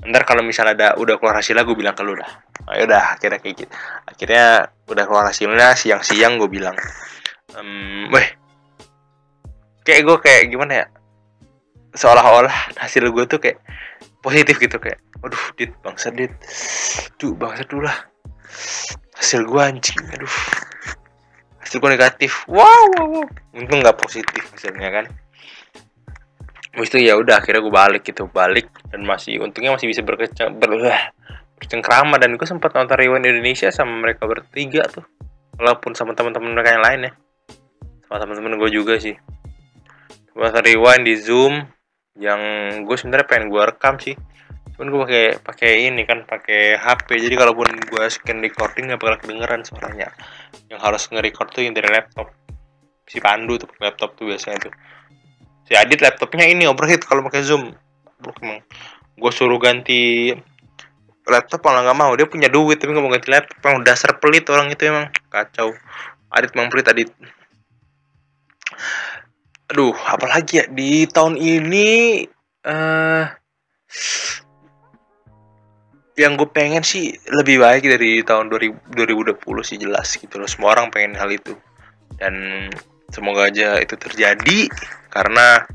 ntar 0.02 0.26
kalau 0.26 0.42
misalnya 0.42 0.74
ada 0.74 0.88
udah 0.98 1.14
keluar 1.18 1.38
hasilnya 1.38 1.62
gue 1.62 1.76
bilang 1.78 1.94
ke 1.94 2.02
lu 2.02 2.18
dah. 2.18 2.30
Ayo 2.74 2.90
dah 2.90 3.14
akhirnya 3.14 3.38
kayak 3.38 3.54
gitu. 3.62 3.72
Akhirnya 4.06 4.66
udah 4.90 5.04
keluar 5.06 5.24
hasilnya 5.30 5.78
siang-siang 5.78 6.42
gue 6.42 6.50
bilang. 6.50 6.74
Um, 7.54 8.10
weh. 8.10 8.26
Kayak 9.86 10.02
gue 10.06 10.16
kayak 10.22 10.42
gimana 10.50 10.72
ya? 10.82 10.86
Seolah-olah 11.94 12.74
hasil 12.82 13.06
gue 13.06 13.24
tuh 13.30 13.38
kayak 13.38 13.62
positif 14.22 14.58
gitu 14.58 14.78
kayak 14.82 14.98
aduh 15.22 15.44
dit 15.54 15.70
bangsa 15.86 16.10
dit. 16.10 16.34
Tuh 17.18 17.34
bangsa 17.38 17.62
dulu 17.70 17.86
lah. 17.86 17.98
Hasil 19.14 19.46
gue 19.46 19.62
anjing 19.62 20.02
aduh. 20.18 20.34
Hasil 21.62 21.78
gue 21.78 21.90
negatif. 21.94 22.42
Wow, 22.50 22.90
wow, 22.98 23.06
wow. 23.06 23.26
untung 23.54 23.78
nggak 23.78 24.02
positif 24.02 24.50
hasilnya 24.50 24.90
kan 24.90 25.06
Habis 26.72 26.88
itu 26.88 26.98
ya 27.04 27.20
udah 27.20 27.36
akhirnya 27.36 27.60
gue 27.60 27.74
balik 27.74 28.02
gitu. 28.08 28.24
Balik 28.32 28.72
dan 28.88 29.04
masih 29.04 29.44
untungnya 29.44 29.76
masih 29.76 29.92
bisa 29.92 30.00
berkecang 30.00 30.56
ber, 30.56 30.72
bercengkrama. 31.60 32.16
Dan 32.16 32.40
gue 32.40 32.48
sempat 32.48 32.72
nonton 32.72 32.96
Rewind 32.96 33.28
Indonesia 33.28 33.68
sama 33.68 33.92
mereka 34.00 34.24
bertiga 34.24 34.88
tuh. 34.88 35.04
Walaupun 35.60 35.92
sama 35.92 36.16
teman-teman 36.16 36.56
mereka 36.56 36.72
yang 36.72 36.84
lain 36.84 37.00
ya. 37.08 37.12
Sama 38.08 38.16
teman-teman 38.24 38.56
gue 38.56 38.70
juga 38.72 38.96
sih. 38.96 39.12
Nonton 40.32 40.64
Rewind 40.64 41.04
di 41.04 41.14
Zoom 41.20 41.60
yang 42.16 42.40
gue 42.88 42.96
sebenarnya 42.96 43.28
pengen 43.28 43.52
gue 43.52 43.62
rekam 43.68 44.00
sih. 44.00 44.16
Cuman 44.72 44.88
gue 44.88 45.00
pakai 45.04 45.24
pakai 45.44 45.72
ini 45.92 46.08
kan 46.08 46.24
pakai 46.24 46.80
HP 46.80 47.20
jadi 47.20 47.36
kalaupun 47.36 47.68
gue 47.68 48.04
scan 48.08 48.40
recording 48.40 48.88
nggak 48.88 49.00
bakal 49.04 49.16
kedengeran 49.20 49.60
suaranya. 49.60 50.08
Yang 50.72 50.80
harus 50.80 51.02
nge-record 51.12 51.52
tuh 51.52 51.68
yang 51.68 51.76
dari 51.76 51.92
laptop. 51.92 52.32
Si 53.04 53.20
Pandu 53.20 53.60
tuh 53.60 53.68
laptop 53.76 54.16
tuh 54.16 54.32
biasanya 54.32 54.72
tuh 54.72 54.72
si 55.72 55.80
Adit 55.80 56.04
laptopnya 56.04 56.44
ini 56.44 56.68
overheat 56.68 57.00
kalau 57.08 57.24
pakai 57.24 57.48
zoom. 57.48 57.72
Emang. 58.44 58.60
Gue 59.16 59.32
suruh 59.32 59.56
ganti 59.56 60.28
laptop 61.24 61.64
malah 61.64 61.88
nggak 61.88 61.96
mau. 61.96 62.12
Dia 62.12 62.28
punya 62.28 62.52
duit 62.52 62.76
tapi 62.76 62.92
nggak 62.92 63.00
mau 63.00 63.08
ganti 63.08 63.32
laptop. 63.32 63.56
Emang 63.64 63.80
dasar 63.80 64.20
pelit 64.20 64.44
orang 64.52 64.68
itu 64.68 64.84
emang. 64.92 65.08
Kacau. 65.32 65.72
Adit 66.28 66.52
emang 66.52 66.68
pelit 66.68 66.92
Adit. 66.92 67.08
Aduh 69.72 69.96
apalagi 69.96 70.60
ya? 70.60 70.68
Di 70.68 71.08
tahun 71.08 71.40
ini 71.40 72.28
uh, 72.68 73.24
yang 76.20 76.36
gue 76.36 76.52
pengen 76.52 76.84
sih 76.84 77.16
lebih 77.32 77.64
baik 77.64 77.88
dari 77.88 78.20
tahun 78.20 78.52
2000, 78.52 78.92
2020 79.40 79.40
sih 79.64 79.80
jelas 79.80 80.20
gitu 80.20 80.36
loh. 80.36 80.44
Semua 80.44 80.76
orang 80.76 80.92
pengen 80.92 81.16
hal 81.16 81.32
itu. 81.32 81.56
Dan 82.20 82.68
semoga 83.12 83.52
aja 83.52 83.76
itu 83.78 83.94
terjadi 83.94 84.72
karena 85.12 85.68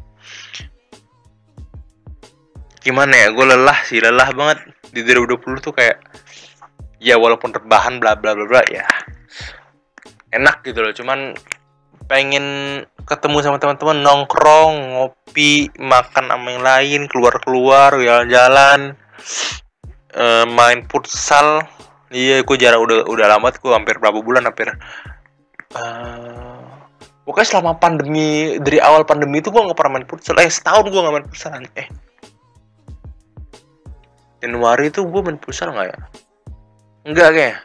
gimana 2.82 3.14
ya 3.14 3.28
gue 3.30 3.46
lelah 3.46 3.80
sih 3.86 4.02
lelah 4.02 4.34
banget. 4.34 4.66
Di 4.90 5.06
2020 5.06 5.62
tuh 5.62 5.74
kayak 5.78 6.02
ya 6.98 7.22
walaupun 7.22 7.54
terbahan 7.54 8.02
bla 8.02 8.18
bla 8.18 8.34
bla 8.34 8.50
bla 8.50 8.64
ya 8.68 8.84
enak 10.34 10.66
gitu 10.66 10.82
loh. 10.82 10.94
Cuman 10.98 11.38
pengen 12.10 12.46
ketemu 13.04 13.38
sama 13.44 13.60
teman-teman 13.60 14.00
nongkrong 14.02 14.96
ngopi 14.96 15.70
makan 15.78 16.32
sama 16.32 16.48
yang 16.52 16.64
lain 16.64 17.02
keluar 17.12 17.36
keluar 17.44 17.92
jalan-jalan 17.96 18.98
uh, 20.18 20.46
main 20.50 20.88
futsal. 20.90 21.62
Iya 22.08 22.48
gue 22.48 22.56
jarang 22.56 22.88
udah 22.88 23.04
udah 23.04 23.26
lama 23.28 23.52
gue 23.52 23.72
hampir 23.76 24.00
berapa 24.00 24.24
bulan 24.24 24.48
hampir 24.48 24.72
uh, 25.76 26.47
pokoknya 27.28 27.48
selama 27.52 27.76
pandemi 27.76 28.56
dari 28.64 28.80
awal 28.80 29.04
pandemi 29.04 29.44
itu 29.44 29.52
gue 29.52 29.60
nggak 29.60 29.76
pernah 29.76 30.00
main 30.00 30.08
futsal 30.08 30.40
eh 30.40 30.48
setahun 30.48 30.88
gue 30.88 30.96
nggak 30.96 31.16
main 31.20 31.28
futsal 31.28 31.52
eh 31.76 31.88
Januari 34.40 34.88
itu 34.88 35.04
gue 35.04 35.22
main 35.22 35.36
futsal 35.36 35.76
nggak 35.76 35.92
ya 35.92 35.98
enggak 37.04 37.30
kayak 37.36 37.58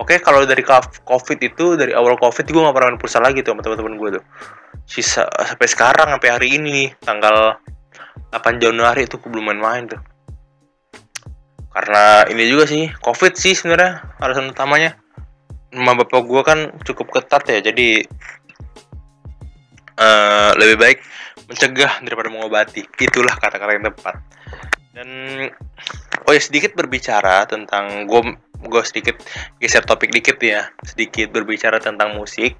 Oke, 0.00 0.16
kalau 0.24 0.40
dari 0.48 0.64
COVID 0.64 1.38
itu 1.44 1.76
dari 1.76 1.92
awal 1.92 2.16
COVID 2.16 2.48
gue 2.48 2.62
nggak 2.64 2.72
pernah 2.72 2.88
main 2.96 3.00
futsal 3.00 3.20
lagi 3.20 3.44
tuh 3.44 3.52
sama 3.52 3.60
teman-teman 3.60 4.00
gue 4.00 4.08
tuh. 4.16 4.24
Sisa 4.88 5.28
sampai 5.28 5.68
sekarang 5.68 6.08
sampai 6.16 6.30
hari 6.32 6.48
ini 6.56 6.88
tanggal 7.04 7.60
8 8.32 8.56
Januari 8.56 9.04
itu 9.04 9.20
gue 9.20 9.28
belum 9.28 9.52
main-main 9.52 9.92
tuh. 9.92 10.00
Karena 11.76 12.24
ini 12.32 12.48
juga 12.48 12.64
sih 12.64 12.88
COVID 12.88 13.32
sih 13.36 13.52
sebenarnya 13.52 14.16
alasan 14.16 14.48
utamanya. 14.48 14.96
Mama 15.76 16.04
bapak 16.04 16.24
gue 16.24 16.42
kan 16.44 16.58
cukup 16.84 17.12
ketat 17.12 17.48
ya, 17.48 17.60
jadi 17.60 18.04
uh, 19.98 20.50
lebih 20.56 20.76
baik 20.80 20.98
mencegah 21.48 22.00
daripada 22.04 22.28
mengobati. 22.32 22.86
Itulah 23.00 23.36
kata-kata 23.36 23.72
yang 23.72 23.86
tepat. 23.88 24.16
Dan 24.92 25.08
oh 26.28 26.32
ya 26.32 26.40
sedikit 26.40 26.76
berbicara 26.76 27.48
tentang 27.48 28.04
gue 28.04 28.20
gue 28.62 28.82
sedikit 28.86 29.18
geser 29.58 29.82
topik 29.82 30.14
dikit 30.14 30.38
ya 30.38 30.70
sedikit 30.86 31.34
berbicara 31.34 31.82
tentang 31.82 32.14
musik 32.14 32.54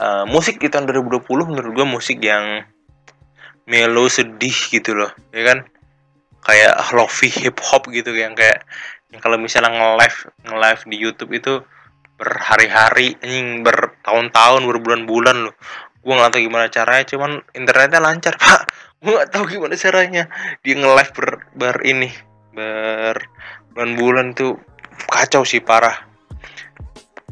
uh, 0.00 0.26
musik 0.26 0.58
di 0.58 0.66
tahun 0.66 0.90
2020 0.90 1.22
menurut 1.54 1.70
gue 1.70 1.86
musik 1.86 2.18
yang 2.18 2.66
melo 3.66 4.10
sedih 4.10 4.54
gitu 4.70 4.98
loh 4.98 5.12
ya 5.30 5.42
kan 5.46 5.58
kayak 6.42 6.74
lofi 6.94 7.30
hip 7.30 7.58
hop 7.62 7.90
gitu 7.90 8.14
yang 8.14 8.34
kayak 8.34 8.62
yang 9.10 9.22
kalau 9.22 9.38
misalnya 9.38 9.74
nge-live 9.74 10.18
nge-live 10.46 10.82
di 10.86 10.96
YouTube 10.98 11.32
itu 11.34 11.52
berhari-hari 12.16 13.18
anjing 13.20 13.66
bertahun-tahun 13.66 14.62
berbulan-bulan 14.64 15.36
loh 15.50 15.54
gue 16.06 16.14
nggak 16.14 16.30
tahu 16.30 16.42
gimana 16.46 16.70
caranya 16.70 17.04
cuman 17.10 17.42
internetnya 17.50 17.98
lancar 17.98 18.38
pak. 18.42 18.70
Gue 19.02 19.18
nggak 19.18 19.30
tahu 19.34 19.44
gimana 19.50 19.74
caranya. 19.74 20.30
Dia 20.62 20.74
nge-live 20.78 21.12
ber, 21.18 21.28
ber 21.58 21.76
ini 21.82 22.10
ber 22.54 23.18
bulan-bulan 23.74 24.38
tuh 24.38 24.54
kacau 25.10 25.42
sih 25.42 25.58
parah. 25.58 26.06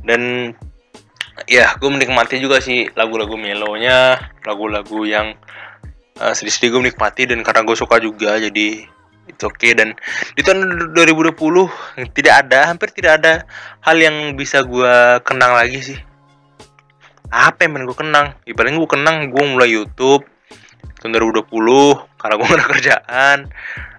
Dan 0.02 0.52
ya 1.46 1.74
gue 1.78 1.90
menikmati 1.90 2.38
juga 2.38 2.62
sih 2.62 2.86
lagu-lagu 2.94 3.34
melonya 3.34 4.30
lagu-lagu 4.46 5.02
yang 5.02 5.34
uh, 6.22 6.30
sedih-sedih 6.30 6.78
gue 6.78 6.80
menikmati 6.86 7.26
dan 7.26 7.42
karena 7.42 7.66
gue 7.66 7.74
suka 7.74 7.98
juga 7.98 8.38
jadi 8.38 8.86
itu 9.24 9.42
oke 9.48 9.56
okay. 9.56 9.72
dan 9.74 9.96
di 10.36 10.44
tahun 10.44 10.92
2020 10.94 11.34
tidak 12.14 12.34
ada 12.46 12.70
hampir 12.70 12.92
tidak 12.92 13.24
ada 13.24 13.32
hal 13.82 13.96
yang 13.98 14.38
bisa 14.38 14.62
gue 14.62 14.94
kenang 15.26 15.56
lagi 15.56 15.80
sih 15.80 15.98
apa 17.34 17.66
yang 17.66 17.82
gue 17.82 17.98
kenang? 17.98 18.38
Ibaratnya 18.46 18.78
gue 18.78 18.90
kenang 18.90 19.16
gue 19.34 19.42
mulai 19.42 19.74
YouTube 19.74 20.22
tahun 21.02 21.18
2020 21.18 21.50
karena 22.14 22.34
gue 22.38 22.46
gak 22.50 22.58
ada 22.62 22.66
kerjaan. 22.70 23.38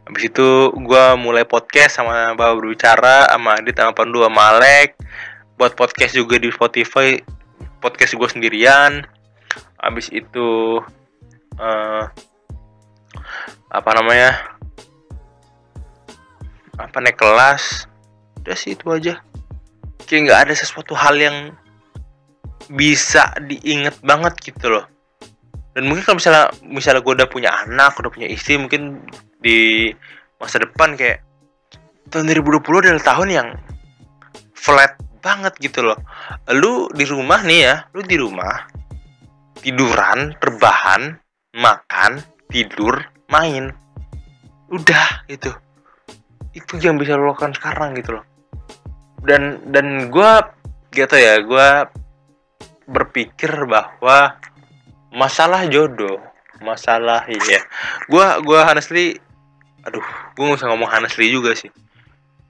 Habis 0.07 0.23
itu 0.31 0.71
gue 0.71 1.05
mulai 1.19 1.43
podcast 1.43 1.99
sama 1.99 2.31
Bapak 2.31 2.55
Berbicara 2.63 3.27
sama 3.27 3.59
Adit 3.59 3.75
sama 3.75 3.91
Pandu 3.91 4.23
sama 4.23 4.55
Alek. 4.55 4.95
Buat 5.59 5.75
podcast 5.75 6.15
juga 6.15 6.39
di 6.39 6.47
Spotify 6.47 7.19
Podcast 7.83 8.15
gue 8.15 8.29
sendirian. 8.31 9.03
Habis 9.83 10.15
itu 10.15 10.79
uh, 11.59 12.03
Apa 13.67 13.91
namanya? 13.99 14.55
Apa 16.79 17.03
naik 17.03 17.19
kelas? 17.19 17.91
Udah 18.39 18.55
sih 18.55 18.79
itu 18.79 18.87
aja. 18.87 19.19
Kayak 20.07 20.21
nggak 20.31 20.41
ada 20.47 20.53
sesuatu 20.55 20.95
hal 20.95 21.19
yang 21.19 21.51
Bisa 22.69 23.33
diinget 23.45 23.99
banget 24.01 24.37
gitu 24.41 24.73
loh 24.73 24.85
dan 25.75 25.91
mungkin 25.91 26.07
kalau 26.07 26.17
misalnya 26.23 26.45
misalnya 26.63 27.03
gue 27.03 27.13
udah 27.19 27.27
punya 27.27 27.51
anak 27.51 27.99
udah 27.99 28.07
punya 28.07 28.31
istri 28.31 28.55
mungkin 28.55 29.03
di 29.43 29.91
masa 30.39 30.63
depan 30.63 30.95
kayak 30.95 31.19
tahun 32.07 32.31
2020 32.31 32.63
adalah 32.63 33.03
tahun 33.03 33.29
yang 33.29 33.47
flat 34.55 34.95
banget 35.19 35.51
gitu 35.59 35.83
loh. 35.83 35.99
Lu 36.55 36.87
di 36.95 37.03
rumah 37.03 37.43
nih 37.43 37.59
ya, 37.59 37.75
lu 37.91 38.07
di 38.07 38.15
rumah 38.15 38.71
tiduran, 39.59 40.37
terbahan, 40.39 41.19
makan, 41.59 42.23
tidur, 42.47 43.03
main. 43.27 43.75
Udah 44.71 45.27
gitu. 45.27 45.51
Itu 46.55 46.79
yang 46.79 46.95
bisa 46.95 47.19
lo 47.19 47.35
lakukan 47.35 47.51
sekarang 47.51 47.99
gitu 47.99 48.15
loh. 48.15 48.25
Dan 49.27 49.59
dan 49.75 50.07
gue 50.07 50.31
gitu 50.95 51.15
ya, 51.19 51.41
gue 51.43 51.67
berpikir 52.85 53.51
bahwa 53.65 54.37
masalah 55.13 55.65
jodoh, 55.69 56.21
masalah 56.61 57.25
ya, 57.29 57.61
gue 58.09 58.27
gue 58.45 58.59
honestly 58.59 59.05
aduh 59.85 60.03
gue 60.33 60.43
nggak 60.43 60.59
usah 60.59 60.69
ngomong 60.73 60.89
honestly 60.89 61.29
juga 61.29 61.53
sih. 61.53 61.69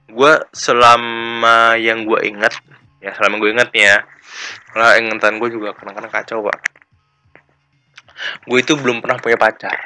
Gue 0.08 0.40
selama 0.54 1.76
yang 1.76 2.08
gue 2.08 2.20
ingat 2.24 2.56
ya 3.04 3.12
selama 3.12 3.38
gue 3.38 3.50
ingat 3.52 3.70
ya 3.76 4.02
kalau 4.72 4.92
ingatan 4.96 5.36
gue 5.40 5.48
juga 5.52 5.76
kadang-kadang 5.76 6.12
kacau 6.12 6.38
pak. 6.44 6.60
Gue 8.48 8.64
itu 8.64 8.72
belum 8.76 9.04
pernah 9.04 9.20
punya 9.20 9.36
pacar. 9.36 9.76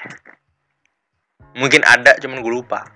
Mungkin 1.58 1.82
ada 1.82 2.14
cuman 2.22 2.38
gue 2.38 2.52
lupa. 2.52 2.86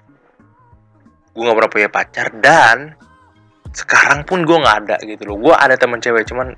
Gue 1.34 1.42
nggak 1.42 1.56
pernah 1.58 1.72
punya 1.72 1.90
pacar 1.90 2.26
dan 2.38 2.94
sekarang 3.74 4.22
pun 4.22 4.46
gue 4.46 4.54
nggak 4.54 4.76
ada 4.86 4.96
gitu 5.02 5.22
loh. 5.26 5.36
Gue 5.50 5.54
ada 5.54 5.74
teman 5.74 5.98
cewek 5.98 6.30
cuman 6.30 6.54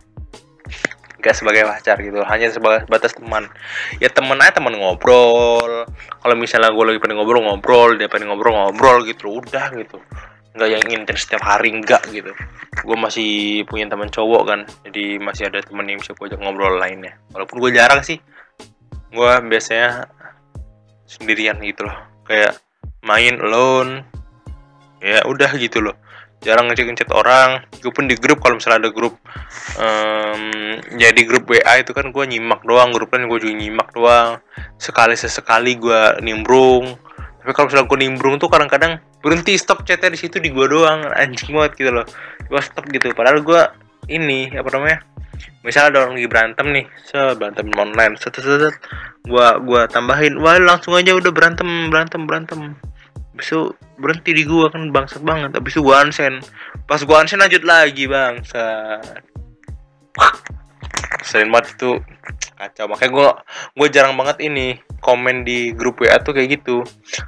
gak 1.17 1.35
sebagai 1.35 1.67
pacar 1.67 1.99
gitu 1.99 2.23
hanya 2.23 2.53
sebagai 2.55 2.87
batas 2.87 3.17
teman. 3.19 3.51
Ya 3.99 4.07
temen 4.07 4.39
aja 4.39 4.63
teman 4.63 4.79
ngobrol. 4.79 5.89
Kalau 6.23 6.35
misalnya 6.39 6.71
gue 6.71 6.85
lagi 6.87 6.99
pengen 7.03 7.19
ngobrol 7.19 7.43
ngobrol. 7.43 7.99
Dia 7.99 8.07
pengen 8.07 8.31
ngobrol 8.31 8.55
ngobrol 8.55 9.03
gitu. 9.03 9.43
Udah 9.43 9.75
gitu. 9.75 9.99
Nggak 10.55 10.69
yang 10.71 10.85
intens 10.93 11.27
setiap 11.27 11.43
hari 11.43 11.75
enggak 11.75 12.07
gitu. 12.15 12.31
Gue 12.87 12.97
masih 12.97 13.65
punya 13.67 13.91
teman 13.91 14.07
cowok 14.07 14.43
kan. 14.47 14.61
Jadi 14.87 15.19
masih 15.19 15.51
ada 15.51 15.59
temen 15.65 15.91
yang 15.91 15.99
bisa 15.99 16.15
gue 16.15 16.27
ajak 16.31 16.39
ngobrol 16.39 16.79
lainnya. 16.79 17.19
Walaupun 17.35 17.59
gue 17.59 17.71
jarang 17.75 18.07
sih. 18.07 18.23
Gue 19.11 19.33
biasanya 19.51 20.07
sendirian 21.11 21.59
gitu 21.59 21.91
loh. 21.91 21.97
Kayak 22.23 22.63
main 23.03 23.35
alone. 23.43 24.07
Ya 25.03 25.27
udah 25.27 25.51
gitu 25.59 25.83
loh 25.83 26.06
jarang 26.45 26.69
ngecek 26.69 26.87
ngecek 26.93 27.11
orang. 27.13 27.65
Gue 27.81 27.93
pun 27.93 28.05
di 28.11 28.17
grup 28.17 28.43
kalau 28.43 28.61
misalnya 28.61 28.87
ada 28.87 28.91
grup 28.93 29.17
um, 29.81 30.43
jadi 30.97 31.21
grup 31.25 31.49
WA 31.49 31.81
itu 31.81 31.93
kan 31.97 32.13
gue 32.13 32.25
nyimak 32.27 32.65
doang. 32.65 32.93
Grupnya 32.93 33.25
gue 33.25 33.41
juga 33.41 33.55
nyimak 33.57 33.89
doang. 33.97 34.43
Sekali 34.77 35.17
sesekali 35.17 35.77
gue 35.81 36.21
nimbrung. 36.21 36.97
Tapi 37.17 37.53
kalau 37.55 37.71
misalnya 37.71 37.87
gue 37.87 37.99
nimbrung 38.03 38.35
tuh 38.43 38.51
kadang-kadang 38.51 38.99
berhenti 39.23 39.55
stop 39.57 39.87
chatnya 39.87 40.13
di 40.13 40.19
situ 40.19 40.43
di 40.43 40.53
gue 40.53 40.67
doang. 40.69 41.07
Anjing 41.15 41.55
banget 41.55 41.79
gitu 41.79 41.91
loh. 41.95 42.07
Gue 42.47 42.61
stop 42.61 42.85
gitu. 42.91 43.13
Padahal 43.15 43.41
gue 43.41 43.61
ini 44.11 44.55
apa 44.55 44.71
namanya 44.71 45.03
misalnya 45.67 45.89
ada 45.91 45.99
orang 46.07 46.15
lagi 46.17 46.29
berantem 46.31 46.67
nih 46.73 46.87
se 47.05 47.19
berantem 47.37 47.67
online 47.75 48.15
set 48.17 48.39
set 48.39 48.47
set 48.47 48.77
gue 49.27 49.47
gue 49.67 49.83
tambahin 49.91 50.39
wah 50.39 50.57
langsung 50.63 50.95
aja 50.95 51.13
udah 51.13 51.33
berantem 51.35 51.91
berantem 51.91 52.23
berantem 52.25 52.61
besok 53.37 53.77
berhenti 54.01 54.33
di 54.33 54.43
gua 54.49 54.73
kan 54.73 54.89
bangsat 54.89 55.21
banget. 55.21 55.53
Habis 55.53 55.77
itu 55.77 55.85
gua 55.85 56.03
unsend 56.03 56.41
pas 56.89 57.01
gua 57.05 57.23
unsend 57.23 57.45
lanjut 57.45 57.63
lagi 57.63 58.09
bangsat. 58.09 59.23
Sering 61.23 61.53
banget 61.53 61.77
itu. 61.77 62.01
Kacau. 62.57 62.89
Makanya 62.89 63.13
gua 63.13 63.29
gua 63.77 63.87
jarang 63.93 64.17
banget 64.17 64.41
ini 64.49 64.81
komen 65.05 65.45
di 65.45 65.77
grup 65.77 66.01
WA 66.01 66.17
tuh 66.19 66.33
kayak 66.33 66.61
gitu. 66.61 66.81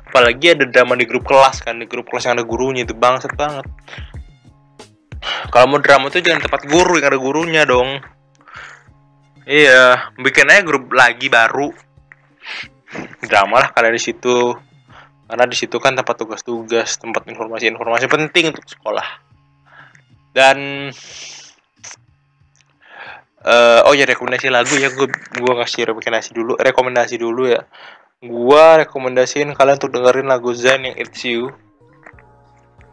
Apalagi 0.09 0.57
ada 0.57 0.65
drama 0.65 0.97
di 0.97 1.05
grup 1.05 1.29
kelas 1.29 1.61
kan 1.61 1.77
di 1.77 1.85
grup 1.85 2.09
kelas 2.09 2.27
yang 2.27 2.41
ada 2.41 2.45
gurunya 2.49 2.89
itu. 2.89 2.97
Bangsat 2.97 3.37
banget. 3.37 3.69
Kalau 5.53 5.67
mau 5.69 5.81
drama 5.81 6.09
tuh 6.09 6.25
jangan 6.25 6.45
tempat 6.49 6.65
guru 6.65 6.97
yang 6.97 7.09
ada 7.13 7.19
gurunya 7.21 7.63
dong. 7.69 8.01
Iya 9.49 10.13
bikin 10.21 10.49
aja 10.49 10.61
grup 10.65 10.89
lagi 10.93 11.29
baru. 11.29 11.73
Drama 13.25 13.61
lah 13.61 13.69
kalian 13.77 13.97
di 13.97 14.03
situ 14.03 14.68
karena 15.29 15.45
di 15.45 15.57
situ 15.61 15.77
kan 15.77 15.93
tempat 15.93 16.17
tugas-tugas 16.17 16.97
tempat 16.97 17.29
informasi-informasi 17.29 18.09
penting 18.09 18.57
untuk 18.57 18.65
sekolah. 18.65 19.05
Dan 20.33 20.89
uh, 23.45 23.81
oh 23.85 23.93
ya 23.93 24.09
rekomendasi 24.09 24.49
lagu 24.49 24.73
ya. 24.81 24.89
Gue 24.89 25.13
gue 25.13 25.55
kasih 25.61 25.93
rekomendasi 25.93 26.33
dulu 26.33 26.57
rekomendasi 26.57 27.21
dulu 27.21 27.45
ya. 27.53 27.69
Gue 28.25 28.65
rekomendasiin 28.89 29.53
kalian 29.53 29.77
untuk 29.77 29.93
dengerin 29.93 30.33
lagu 30.33 30.57
Zen 30.57 30.89
yang 30.89 30.97
It's 30.97 31.21
You. 31.29 31.53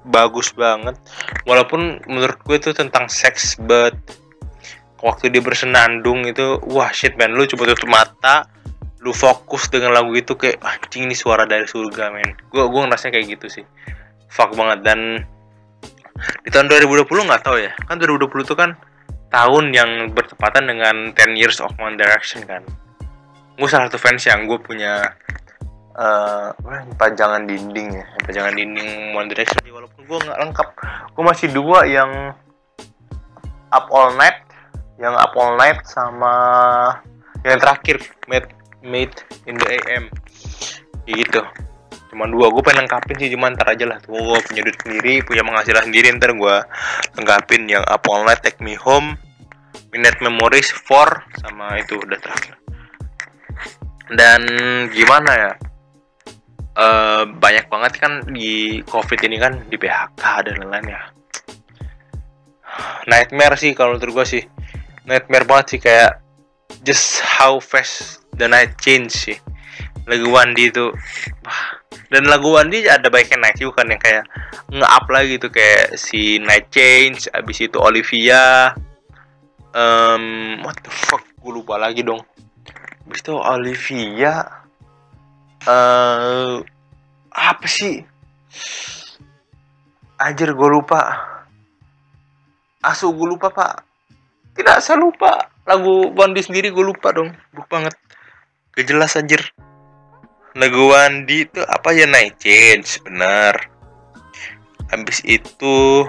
Bagus 0.04 0.52
banget. 0.52 1.00
Walaupun 1.48 2.04
menurut 2.06 2.38
gue 2.44 2.60
itu 2.60 2.76
tentang 2.76 3.08
seks 3.08 3.56
but 3.58 3.96
waktu 5.00 5.32
dia 5.32 5.40
bersenandung 5.40 6.28
itu 6.28 6.60
wah 6.68 6.92
shit 6.92 7.16
man. 7.16 7.32
Lu 7.32 7.48
coba 7.48 7.72
tutup 7.72 7.90
mata 7.90 8.52
lu 9.06 9.14
fokus 9.14 9.70
dengan 9.70 9.94
lagu 9.94 10.10
itu 10.18 10.34
kayak 10.34 10.58
anjing 10.66 11.06
ini 11.06 11.14
suara 11.14 11.46
dari 11.46 11.70
surga 11.70 12.10
men. 12.10 12.34
Gue 12.50 12.66
gue 12.66 12.82
ngerasanya 12.82 13.14
kayak 13.14 13.28
gitu 13.38 13.62
sih. 13.62 13.66
Fuck 14.34 14.58
banget. 14.58 14.82
Dan 14.82 15.22
di 16.42 16.50
tahun 16.50 16.66
2020 16.66 17.06
nggak 17.06 17.44
tahu 17.46 17.62
ya. 17.62 17.70
Kan 17.86 18.02
2020 18.02 18.34
itu 18.50 18.58
kan 18.58 18.74
tahun 19.30 19.70
yang 19.78 20.10
bertepatan 20.10 20.66
dengan 20.66 21.14
10 21.14 21.38
years 21.38 21.62
of 21.62 21.70
One 21.78 22.02
Direction 22.02 22.42
kan. 22.50 22.66
Gue 23.62 23.70
salah 23.70 23.94
satu 23.94 24.02
fans 24.02 24.26
yang 24.26 24.50
gue 24.50 24.58
punya 24.58 25.06
uh, 25.94 26.50
pajangan 26.98 27.46
dinding 27.46 28.02
ya. 28.02 28.06
Pajangan 28.26 28.58
dinding 28.58 29.14
One 29.14 29.30
Direction 29.30 29.62
walaupun 29.70 30.02
gue 30.02 30.18
nggak 30.18 30.40
lengkap. 30.50 30.68
Gue 31.14 31.24
masih 31.30 31.54
dua 31.54 31.86
yang 31.86 32.34
Up 33.70 33.86
All 33.94 34.18
Night 34.18 34.42
yang 34.98 35.14
Up 35.14 35.38
All 35.38 35.54
Night 35.62 35.86
sama 35.86 36.34
yang 37.46 37.62
terakhir 37.62 38.02
Made 38.26 38.50
made 38.86 39.14
in 39.50 39.58
the 39.58 39.68
AM 39.68 40.08
gitu. 41.10 41.42
Cuman 42.14 42.32
dua 42.32 42.48
gue 42.54 42.64
pengen 42.64 42.86
lengkapin 42.86 43.18
sih 43.20 43.30
cuman 43.34 43.58
ntar 43.58 43.74
aja 43.76 43.86
lah. 43.90 43.98
Tuh 44.00 44.16
gue 44.16 44.40
punya 44.46 44.62
duit 44.64 44.78
sendiri 44.80 45.14
punya 45.26 45.42
penghasilan 45.44 45.84
sendiri 45.90 46.14
ntar 46.16 46.32
gue 46.38 46.56
lengkapin 47.20 47.68
yang 47.68 47.84
up 47.90 48.06
night 48.06 48.42
take 48.46 48.62
me 48.62 48.78
home 48.78 49.18
minute 49.96 50.20
memories 50.20 50.72
for 50.72 51.08
sama 51.40 51.80
itu 51.80 52.00
udah 52.00 52.20
terakhir. 52.20 52.56
Dan 54.12 54.42
gimana 54.92 55.32
ya? 55.34 55.52
Uh, 56.76 57.24
banyak 57.40 57.72
banget 57.72 58.04
kan 58.04 58.20
di 58.28 58.84
covid 58.84 59.24
ini 59.24 59.40
kan 59.40 59.64
di 59.72 59.80
PHK 59.80 60.22
dan 60.44 60.60
lain-lain 60.60 60.92
ya. 60.92 61.02
Nightmare 63.08 63.56
sih 63.56 63.72
kalau 63.72 63.96
menurut 63.96 64.24
gue 64.24 64.26
sih. 64.28 64.44
Nightmare 65.08 65.48
banget 65.48 65.66
sih 65.72 65.80
kayak 65.80 66.20
just 66.84 67.24
how 67.24 67.64
fast 67.64 68.25
the 68.36 68.48
night 68.48 68.76
change 68.80 69.12
sih. 69.12 69.38
Lagu 70.06 70.30
Wandi 70.30 70.70
itu. 70.70 70.94
Dan 72.14 72.30
lagu 72.30 72.54
Wandi 72.54 72.86
ada 72.86 73.10
baiknya 73.10 73.50
naik 73.50 73.58
juga 73.58 73.82
kan 73.82 73.90
yang 73.90 74.02
kayak 74.02 74.24
nge-up 74.70 75.06
lagi 75.10 75.36
tuh 75.42 75.50
kayak 75.50 75.98
si 75.98 76.38
Night 76.38 76.70
Change 76.70 77.28
abis 77.34 77.66
itu 77.66 77.78
Olivia 77.82 78.78
um, 79.74 80.56
what 80.62 80.78
the 80.86 80.94
fuck 80.94 81.26
gue 81.42 81.52
lupa 81.52 81.82
lagi 81.82 82.06
dong. 82.06 82.22
Abis 83.10 83.20
itu 83.26 83.34
Olivia 83.34 84.46
uh, 85.66 86.62
apa 87.34 87.66
sih? 87.66 88.06
Ajar 90.22 90.50
gue 90.54 90.70
lupa. 90.70 91.02
Asu 92.86 93.10
gue 93.12 93.28
lupa 93.28 93.50
pak. 93.50 93.82
Tidak 94.56 94.78
saya 94.80 95.02
lupa. 95.02 95.52
Lagu 95.66 96.14
Wandi 96.14 96.46
sendiri 96.46 96.70
gue 96.70 96.86
lupa 96.86 97.10
dong. 97.12 97.34
Buk 97.50 97.66
banget 97.66 97.98
Gak 98.76 98.86
jelas 98.88 99.16
anjir. 99.16 99.42
Lagu 100.56 100.92
Wandi 100.92 101.48
itu 101.48 101.62
apa 101.68 101.92
ya 101.92 102.08
naik 102.08 102.40
change 102.40 103.04
benar. 103.04 103.56
Habis 104.92 105.20
itu 105.28 106.08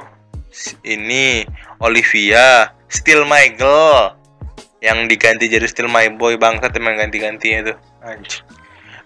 ini 0.86 1.42
Olivia 1.82 2.70
Still 2.86 3.26
My 3.26 3.50
Girl 3.54 4.14
yang 4.80 5.10
diganti 5.10 5.50
jadi 5.50 5.66
Still 5.66 5.90
My 5.90 6.06
Boy 6.14 6.38
bangsa 6.38 6.70
emang 6.72 7.00
ganti-gantinya 7.00 7.72
tuh 7.72 7.76
anjir 8.06 8.44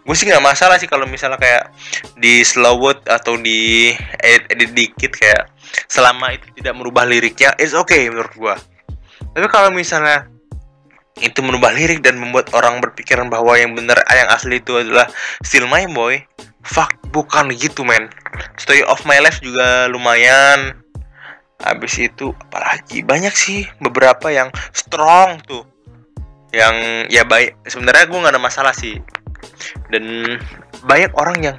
gue 0.00 0.16
sih 0.16 0.26
nggak 0.26 0.42
masalah 0.42 0.80
sih 0.80 0.88
kalau 0.88 1.04
misalnya 1.04 1.36
kayak 1.36 1.70
di 2.16 2.40
slowwood 2.40 3.04
atau 3.04 3.36
di 3.36 3.92
edit, 4.24 4.48
edit 4.48 4.70
dikit 4.72 5.12
kayak 5.12 5.52
selama 5.92 6.32
itu 6.32 6.48
tidak 6.56 6.74
merubah 6.80 7.04
liriknya 7.04 7.52
it's 7.60 7.76
okay 7.76 8.08
menurut 8.08 8.32
gue 8.32 8.56
tapi 9.36 9.46
kalau 9.52 9.68
misalnya 9.70 10.26
itu 11.20 11.40
merubah 11.44 11.72
lirik 11.72 12.00
dan 12.00 12.16
membuat 12.16 12.52
orang 12.56 12.80
berpikiran 12.80 13.28
bahwa 13.28 13.56
yang 13.56 13.76
benar 13.76 14.00
yang 14.08 14.28
asli 14.32 14.58
itu 14.58 14.80
adalah 14.80 15.06
Still 15.44 15.68
My 15.68 15.84
Boy 15.88 16.24
fuck 16.64 16.92
bukan 17.12 17.52
gitu 17.56 17.84
men 17.84 18.12
Story 18.60 18.84
of 18.84 19.04
My 19.08 19.20
Life 19.20 19.40
juga 19.40 19.88
lumayan 19.88 20.80
habis 21.60 22.00
itu 22.00 22.32
apalagi 22.48 23.04
banyak 23.04 23.32
sih 23.36 23.68
beberapa 23.84 24.32
yang 24.32 24.48
strong 24.72 25.44
tuh 25.44 25.64
yang 26.50 27.06
ya 27.12 27.22
baik 27.22 27.54
sebenarnya 27.68 28.08
gue 28.08 28.18
nggak 28.18 28.34
ada 28.34 28.42
masalah 28.42 28.72
sih 28.72 28.96
dan 29.92 30.36
banyak 30.82 31.12
orang 31.14 31.38
yang 31.44 31.56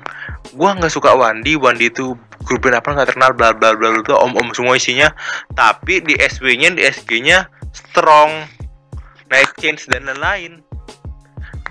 gue 0.51 0.69
nggak 0.69 0.91
suka 0.91 1.13
Wandi 1.13 1.53
Wandi 1.55 1.93
itu 1.93 2.17
grup 2.43 2.65
apa 2.67 2.97
nggak 2.97 3.13
terkenal 3.13 3.31
bla 3.37 3.53
bla 3.53 3.77
bla 3.77 3.93
bla 3.93 4.17
om 4.17 4.33
om 4.33 4.49
semua 4.57 4.75
isinya 4.75 5.13
tapi 5.53 6.01
di 6.01 6.17
SW 6.17 6.57
nya 6.57 6.73
di 6.73 6.81
SG 6.81 7.21
nya 7.21 7.45
strong 7.71 8.49
naik 9.31 9.55
change 9.57 9.87
dan 9.87 10.05
lain-lain. 10.05 10.59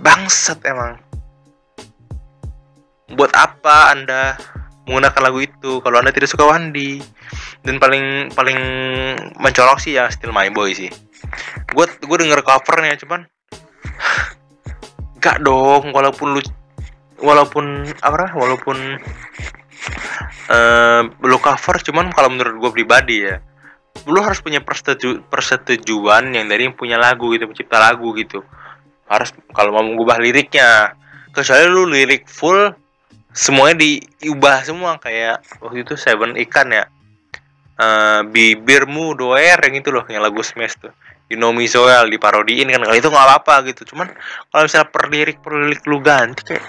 Bangsat 0.00 0.64
emang. 0.64 0.96
Buat 3.12 3.36
apa 3.36 3.92
anda 3.92 4.40
menggunakan 4.88 5.22
lagu 5.28 5.44
itu 5.44 5.84
kalau 5.84 6.00
anda 6.00 6.10
tidak 6.10 6.32
suka 6.32 6.48
Wandi? 6.48 7.04
Dan 7.60 7.76
paling 7.76 8.32
paling 8.32 8.58
mencolok 9.36 9.78
sih 9.78 10.00
ya 10.00 10.08
Still 10.08 10.32
My 10.32 10.48
Boy 10.48 10.72
sih. 10.72 10.88
Gue 11.76 11.84
gue 12.00 12.16
denger 12.16 12.40
covernya 12.40 12.96
cuman 13.04 13.28
gak 15.20 15.44
dong 15.44 15.92
walaupun 15.92 16.32
lu 16.32 16.40
walaupun 17.20 17.84
apa 18.00 18.32
walaupun 18.32 18.96
uh, 20.48 21.02
cover 21.44 21.76
cuman 21.84 22.08
kalau 22.16 22.32
menurut 22.32 22.56
gue 22.56 22.70
pribadi 22.80 23.28
ya 23.28 23.36
lu 24.08 24.20
harus 24.24 24.40
punya 24.40 24.64
persetuju 24.64 25.20
persetujuan 25.28 26.32
yang 26.32 26.46
dari 26.48 26.70
yang 26.70 26.76
punya 26.76 26.96
lagu 26.96 27.28
gitu 27.34 27.50
pencipta 27.50 27.76
lagu 27.76 28.14
gitu. 28.16 28.40
Harus 29.10 29.34
kalau 29.52 29.74
mau 29.74 29.84
mengubah 29.84 30.22
liriknya. 30.22 30.96
Kecuali 31.30 31.62
lu 31.70 31.86
lirik 31.86 32.26
full 32.26 32.72
semuanya 33.34 33.82
diubah 33.82 34.62
semua. 34.64 34.96
Kayak 35.02 35.44
waktu 35.60 35.84
itu 35.84 35.94
Seven 35.98 36.38
ikan 36.48 36.70
ya. 36.70 36.86
Uh, 37.80 38.20
bibirmu 38.28 39.16
doer 39.16 39.56
yang 39.56 39.74
itu 39.80 39.88
loh 39.88 40.04
yang 40.08 40.20
lagu 40.20 40.44
smash 40.44 40.76
tuh. 40.76 40.92
You 41.30 41.38
know 41.38 41.54
me 41.54 41.70
so 41.70 41.86
well 41.86 42.06
diparodiin 42.06 42.70
kan. 42.70 42.82
Kalau 42.82 42.96
itu 42.96 43.08
nggak 43.08 43.26
apa-apa 43.26 43.54
gitu. 43.70 43.94
Cuman 43.94 44.10
kalau 44.50 44.62
misalnya 44.66 44.88
per 44.90 45.04
lirik 45.10 45.38
per 45.42 45.52
lirik 45.54 45.82
lu 45.86 45.98
ganti 46.02 46.42
kayak 46.54 46.64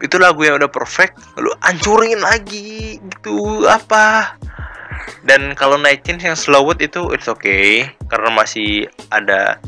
itu 0.00 0.16
lagu 0.16 0.40
yang 0.40 0.56
udah 0.56 0.72
perfect 0.72 1.20
lu 1.36 1.52
ancurin 1.60 2.20
lagi. 2.20 2.96
Gitu 2.96 3.68
apa 3.68 4.36
dan 5.24 5.52
kalau 5.52 5.76
naikin 5.76 6.16
yang 6.16 6.36
slowwood 6.36 6.80
itu 6.80 7.12
it's 7.12 7.28
okay. 7.28 7.88
Karena 8.08 8.32
masih 8.32 8.88
ada 9.12 9.60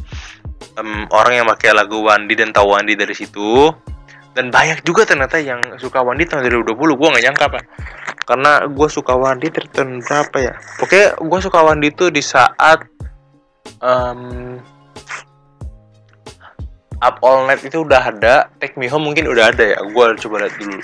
um, 0.80 1.04
orang 1.12 1.42
yang 1.42 1.46
pakai 1.48 1.76
lagu 1.76 2.00
Wandi 2.00 2.34
dan 2.36 2.50
tahu 2.54 2.72
Wandi 2.72 2.96
dari 2.96 3.12
situ. 3.12 3.68
Dan 4.32 4.48
banyak 4.48 4.80
juga 4.80 5.04
ternyata 5.04 5.36
yang 5.36 5.60
suka 5.76 6.00
Wandi 6.00 6.24
tahun 6.24 6.48
2020 6.48 6.72
gue 6.72 7.08
nggak 7.12 7.24
nyangka 7.28 7.46
pak. 7.52 7.64
Karena 8.24 8.64
gue 8.64 8.88
suka 8.88 9.12
Wandi 9.12 9.52
tahun 9.52 10.00
berapa 10.00 10.36
ya? 10.40 10.54
Oke 10.80 11.12
gue 11.20 11.40
suka 11.44 11.60
Wandi 11.60 11.92
itu 11.92 12.08
di 12.08 12.24
saat 12.24 12.80
um, 13.84 14.56
Up 17.02 17.18
All 17.20 17.44
Night 17.44 17.60
itu 17.60 17.84
udah 17.84 18.08
ada. 18.08 18.48
Take 18.56 18.80
Me 18.80 18.88
Home 18.88 19.12
mungkin 19.12 19.28
udah 19.28 19.52
ada 19.52 19.76
ya. 19.76 19.78
Gue 19.84 20.16
coba 20.16 20.48
lihat 20.48 20.56
dulu. 20.56 20.80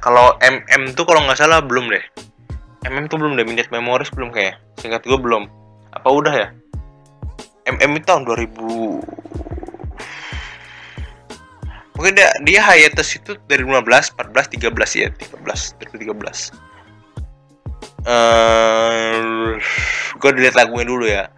Kalau 0.00 0.32
MM 0.40 0.96
tuh 0.96 1.04
kalau 1.04 1.20
nggak 1.28 1.36
salah 1.36 1.60
belum 1.60 1.92
deh 1.92 2.29
MM 2.88 3.12
tuh 3.12 3.20
belum 3.20 3.36
deh 3.36 3.44
minute 3.44 3.68
memories 3.68 4.08
belum 4.14 4.32
kayak 4.32 4.56
singkat 4.80 5.04
gue 5.04 5.18
belum. 5.20 5.50
Apa 5.92 6.08
udah 6.08 6.32
ya? 6.32 6.48
MM 7.68 8.00
itu 8.00 8.06
tahun 8.08 8.24
2000 8.24 9.20
mungkin 12.00 12.16
dia 12.16 12.32
dia 12.48 12.64
hiatus 12.64 13.20
itu 13.20 13.36
dari 13.44 13.60
15 13.60 14.16
14 14.16 14.56
13 14.56 14.72
ya 15.04 15.12
13 15.12 15.84
2013 16.00 16.56
uh, 18.08 19.60
gue 20.16 20.30
dilihat 20.32 20.56
lagunya 20.56 20.86
dulu 20.88 21.04
ya. 21.04 21.28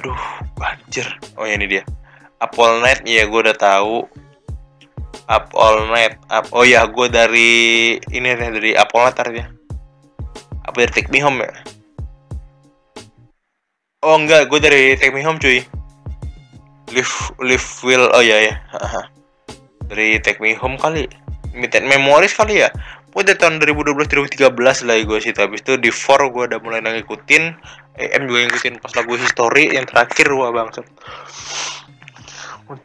Aduh 0.00 0.16
banjir. 0.56 1.04
Oh 1.36 1.44
ya 1.44 1.60
ini 1.60 1.68
dia. 1.68 1.84
Up 2.40 2.56
All 2.56 2.80
Night 2.80 3.04
ya 3.04 3.28
gue 3.28 3.40
udah 3.40 3.56
tahu. 3.56 4.08
Up 5.28 5.52
All 5.52 5.92
Night 5.92 6.16
Up 6.32 6.48
oh 6.56 6.64
ya 6.64 6.88
gue 6.88 7.06
dari 7.12 7.52
ini 8.08 8.28
dari 8.32 8.72
Up 8.72 8.88
All 8.96 9.12
Night 9.12 9.20
ya 9.36 9.57
apa 10.68 10.84
dari 10.84 10.92
Take 10.92 11.10
Me 11.10 11.24
Home 11.24 11.40
ya? 11.40 11.52
Oh 14.04 14.14
enggak 14.20 14.52
gue 14.52 14.60
dari 14.60 14.94
Take 15.00 15.16
Me 15.16 15.24
Home 15.24 15.40
cuy. 15.40 15.64
Live 16.92 17.36
Live 17.40 17.68
Will 17.84 18.08
oh 18.12 18.24
ya 18.24 18.38
ya 18.48 18.54
dari 19.88 20.20
Take 20.20 20.38
Me 20.38 20.54
Home 20.60 20.76
kali. 20.76 21.08
Limited 21.56 21.88
Memories 21.88 22.36
kali 22.36 22.62
ya? 22.62 22.70
Gue 23.10 23.24
dari 23.24 23.40
tahun 23.40 23.58
2012 23.58 23.96
2013 23.96 24.52
lah 24.86 24.96
gue 25.00 25.18
sih 25.18 25.32
habis 25.34 25.64
itu 25.64 25.74
di 25.80 25.90
4 25.90 26.28
gue 26.30 26.44
udah 26.54 26.60
mulai 26.60 26.84
ngikutin. 26.84 27.44
EM 27.98 28.30
juga 28.30 28.38
ngikutin 28.46 28.78
pas 28.78 28.94
lagu 28.94 29.18
history 29.18 29.74
yang 29.74 29.82
terakhir 29.88 30.30
wah 30.30 30.54
bangsat. 30.54 30.86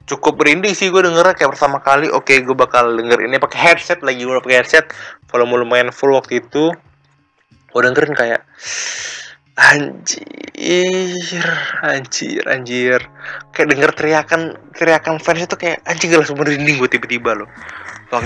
Cukup 0.08 0.40
berinding 0.40 0.74
sih 0.74 0.90
gue 0.90 1.04
denger 1.04 1.36
kayak 1.36 1.54
pertama 1.54 1.84
kali 1.84 2.08
oke 2.10 2.26
okay, 2.26 2.42
gue 2.42 2.56
bakal 2.56 2.96
denger 2.98 3.20
ini 3.22 3.38
pakai 3.38 3.60
headset 3.62 4.00
lagi. 4.02 4.26
Gue 4.26 4.40
pakai 4.42 4.64
headset 4.64 4.90
volume 5.30 5.62
lumayan 5.62 5.94
full 5.94 6.16
waktu 6.16 6.42
itu 6.42 6.74
gue 7.74 7.82
dengerin 7.82 8.14
kayak 8.14 8.42
anjir 9.58 11.46
anjir, 11.82 12.42
anjir. 12.46 13.00
Kayak 13.52 13.68
denger 13.76 13.92
teriakan 13.98 14.42
teriakan 14.78 15.18
fans 15.20 15.46
itu 15.46 15.56
kayak 15.58 15.82
anjing 15.90 16.14
gak 16.14 16.30
merinding 16.34 16.78
gue 16.80 16.90
tiba-tiba 16.90 17.44
loh. 17.44 17.50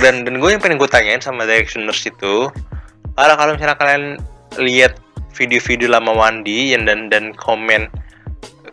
Dan 0.03 0.27
dan 0.27 0.35
gue 0.43 0.49
yang 0.51 0.59
pengen 0.59 0.75
gue 0.75 0.89
tanyain 0.91 1.23
sama 1.23 1.47
directioners 1.47 2.03
itu, 2.03 2.51
kalau 3.15 3.35
kalau 3.39 3.55
misalnya 3.55 3.79
kalian 3.79 4.19
lihat 4.59 4.99
video-video 5.31 5.87
lama 5.87 6.11
Wandi 6.11 6.75
yang 6.75 6.83
dan 6.83 7.07
dan 7.07 7.31
komen 7.39 7.87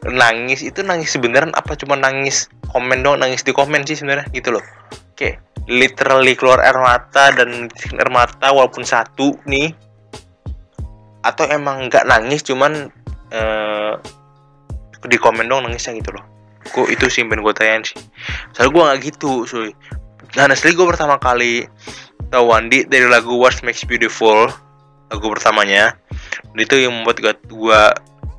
nangis 0.05 0.61
itu 0.61 0.85
nangis 0.85 1.14
sebenarnya 1.14 1.55
apa 1.57 1.79
cuma 1.81 1.97
nangis 1.97 2.53
komen 2.68 3.01
dong 3.01 3.22
nangis 3.22 3.41
di 3.47 3.55
komen 3.55 3.87
sih 3.87 3.95
sebenarnya 3.95 4.27
gitu 4.35 4.59
loh. 4.59 4.64
Kayak 5.14 5.39
literally 5.70 6.35
keluar 6.35 6.61
air 6.61 6.77
mata 6.77 7.31
dan 7.33 7.70
air 7.72 8.11
mata 8.11 8.51
walaupun 8.51 8.83
satu 8.83 9.39
nih 9.47 9.72
atau 11.25 11.49
emang 11.49 11.89
nggak 11.89 12.05
nangis 12.05 12.45
cuman 12.45 12.93
uh, 13.33 13.97
di 15.09 15.16
komen 15.16 15.49
dong 15.49 15.64
nangisnya 15.64 15.97
gitu 15.97 16.12
loh. 16.12 16.25
Gue 16.72 16.93
itu 16.93 17.09
sih 17.09 17.25
pengen 17.25 17.41
gue 17.41 17.55
tanyain 17.57 17.85
sih. 17.85 17.97
Soalnya 18.53 18.70
gue 18.72 18.83
nggak 18.85 19.01
gitu 19.09 19.33
cuy. 19.49 19.72
Nah 20.37 20.49
asli 20.53 20.77
gue 20.77 20.87
pertama 20.87 21.16
kali 21.16 21.64
tahu 22.29 22.45
Wandi 22.53 22.85
dari 22.85 23.09
lagu 23.09 23.37
What 23.41 23.64
Makes 23.64 23.89
Beautiful 23.89 24.53
lagu 25.09 25.27
pertamanya. 25.33 25.97
Itu 26.57 26.77
yang 26.77 26.93
membuat 26.93 27.25
gue 27.25 27.81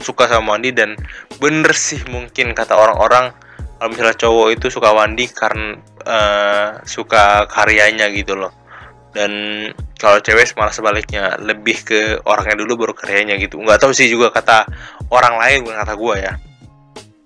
suka 0.01 0.29
sama 0.29 0.57
Wandi 0.57 0.69
dan 0.75 0.93
bener 1.41 1.73
sih 1.73 2.01
mungkin 2.09 2.53
kata 2.53 2.77
orang-orang 2.77 3.33
kalau 3.75 3.89
misalnya 3.91 4.17
cowok 4.17 4.47
itu 4.55 4.65
suka 4.71 4.89
Wandi 4.91 5.25
karena 5.31 5.77
uh, 6.07 6.69
suka 6.87 7.47
karyanya 7.47 8.07
gitu 8.11 8.35
loh 8.35 8.51
dan 9.15 9.31
kalau 9.95 10.19
cewek 10.19 10.51
malah 10.59 10.75
sebaliknya 10.75 11.39
lebih 11.39 11.87
ke 11.87 12.19
orangnya 12.27 12.59
dulu 12.59 12.83
baru 12.83 12.93
karyanya 12.93 13.39
gitu. 13.39 13.63
Nggak 13.63 13.87
tahu 13.87 13.95
sih 13.95 14.11
juga 14.11 14.27
kata 14.27 14.67
orang 15.07 15.39
lain 15.39 15.63
bukan 15.63 15.77
kata 15.87 15.95
gue 15.95 16.15
ya. 16.19 16.33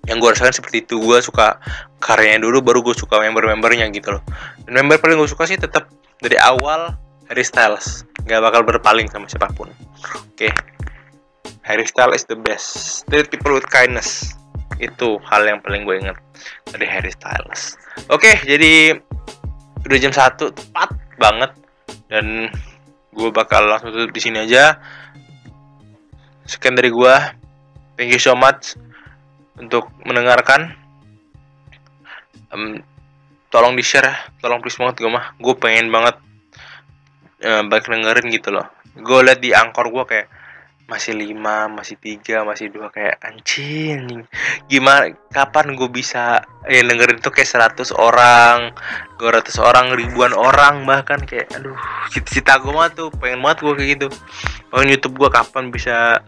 Yang 0.06 0.16
gue 0.22 0.28
rasakan 0.38 0.54
seperti 0.54 0.76
itu 0.86 1.02
gue 1.02 1.18
suka 1.18 1.58
karyanya 1.98 2.46
dulu 2.46 2.62
baru 2.62 2.86
gue 2.86 2.94
suka 2.94 3.18
member-membernya 3.18 3.90
gitu 3.90 4.14
loh. 4.14 4.22
Dan 4.62 4.86
member 4.86 5.02
paling 5.02 5.18
gue 5.18 5.26
suka 5.26 5.50
sih 5.50 5.58
tetap 5.58 5.90
dari 6.22 6.38
awal 6.38 6.94
Harry 7.26 7.42
Styles. 7.42 8.06
Nggak 8.22 8.38
bakal 8.38 8.62
berpaling 8.62 9.10
sama 9.10 9.26
siapa 9.26 9.50
pun. 9.50 9.66
Oke. 10.30 10.46
Okay. 10.46 10.52
Harry 11.66 11.84
Styles 11.90 12.22
is 12.22 12.24
the 12.30 12.38
best. 12.38 13.02
Treat 13.10 13.34
people 13.34 13.58
with 13.58 13.66
kindness. 13.66 14.38
Itu 14.78 15.18
hal 15.26 15.42
yang 15.42 15.58
paling 15.58 15.84
gue 15.84 16.06
ingat 16.06 16.16
dari 16.70 16.86
Harry 16.86 17.10
Styles. 17.10 17.74
Oke 18.06 18.30
okay, 18.30 18.34
jadi 18.46 18.94
udah 19.90 19.98
jam 19.98 20.14
satu. 20.14 20.54
Tepat 20.54 20.94
banget 21.20 21.59
dan 22.10 22.50
gue 23.14 23.30
bakal 23.30 23.70
langsung 23.70 23.94
tutup 23.94 24.10
di 24.10 24.20
sini 24.20 24.42
aja. 24.42 24.76
Sekian 26.44 26.74
dari 26.74 26.90
gue 26.90 27.14
thank 27.94 28.10
you 28.10 28.18
so 28.18 28.34
much 28.34 28.74
untuk 29.54 29.86
mendengarkan. 30.02 30.74
Um, 32.50 32.82
tolong 33.54 33.78
di 33.78 33.86
share 33.86 34.10
tolong 34.42 34.58
please 34.58 34.74
banget 34.74 35.06
gue 35.06 35.10
mah. 35.10 35.38
Gue 35.38 35.54
pengen 35.54 35.94
banget 35.94 36.18
uh, 37.46 37.62
baik 37.70 37.86
dengerin 37.86 38.26
gitu 38.34 38.50
loh. 38.50 38.66
Gue 38.98 39.22
liat 39.22 39.38
di 39.38 39.54
angkor 39.54 39.86
gue 39.94 40.04
kayak 40.04 40.26
masih 40.90 41.14
lima 41.14 41.70
masih 41.70 41.94
tiga 42.02 42.42
masih 42.42 42.66
dua 42.66 42.90
kayak 42.90 43.22
anjing 43.22 44.26
gimana 44.66 45.14
kapan 45.30 45.78
gue 45.78 45.86
bisa 45.86 46.42
ya 46.66 46.82
dengerin 46.82 47.22
tuh 47.22 47.30
kayak 47.30 47.78
100 47.78 47.94
orang 47.94 48.74
200 49.22 49.54
orang 49.62 49.94
ribuan 49.94 50.34
orang 50.34 50.82
bahkan 50.82 51.22
kayak 51.22 51.46
aduh 51.54 51.78
cita-cita 52.10 52.58
gue 52.58 52.72
mah 52.74 52.90
tuh 52.90 53.12
pengen 53.20 53.38
banget 53.44 53.58
gue 53.62 53.72
kayak 53.76 53.90
gitu. 53.96 54.08
Pengen 54.72 54.88
YouTube 54.96 55.14
gue 55.20 55.30
kapan 55.30 55.70
bisa 55.70 56.24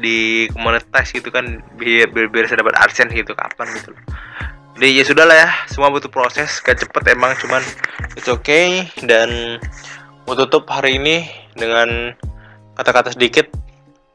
di 0.00 0.48
komunitas 0.50 1.12
gitu 1.12 1.28
kan 1.28 1.60
biar 1.76 2.08
biar, 2.08 2.26
biar 2.32 2.44
saya 2.48 2.64
dapat 2.64 2.74
adsense 2.80 3.12
gitu 3.12 3.36
kapan 3.36 3.68
gitu 3.76 3.94
loh. 3.94 4.02
Jadi 4.80 4.88
ya 4.98 5.04
sudah 5.04 5.24
lah 5.28 5.36
ya 5.36 5.50
semua 5.68 5.92
butuh 5.92 6.08
proses 6.08 6.48
gak 6.64 6.80
cepet 6.80 7.12
emang 7.12 7.36
cuman 7.38 7.62
it's 8.16 8.26
okay. 8.26 8.88
Dan 9.04 9.60
mau 10.24 10.34
tutup 10.34 10.64
hari 10.66 10.96
ini 10.96 11.28
dengan 11.52 12.16
kata-kata 12.72 13.12
sedikit 13.12 13.52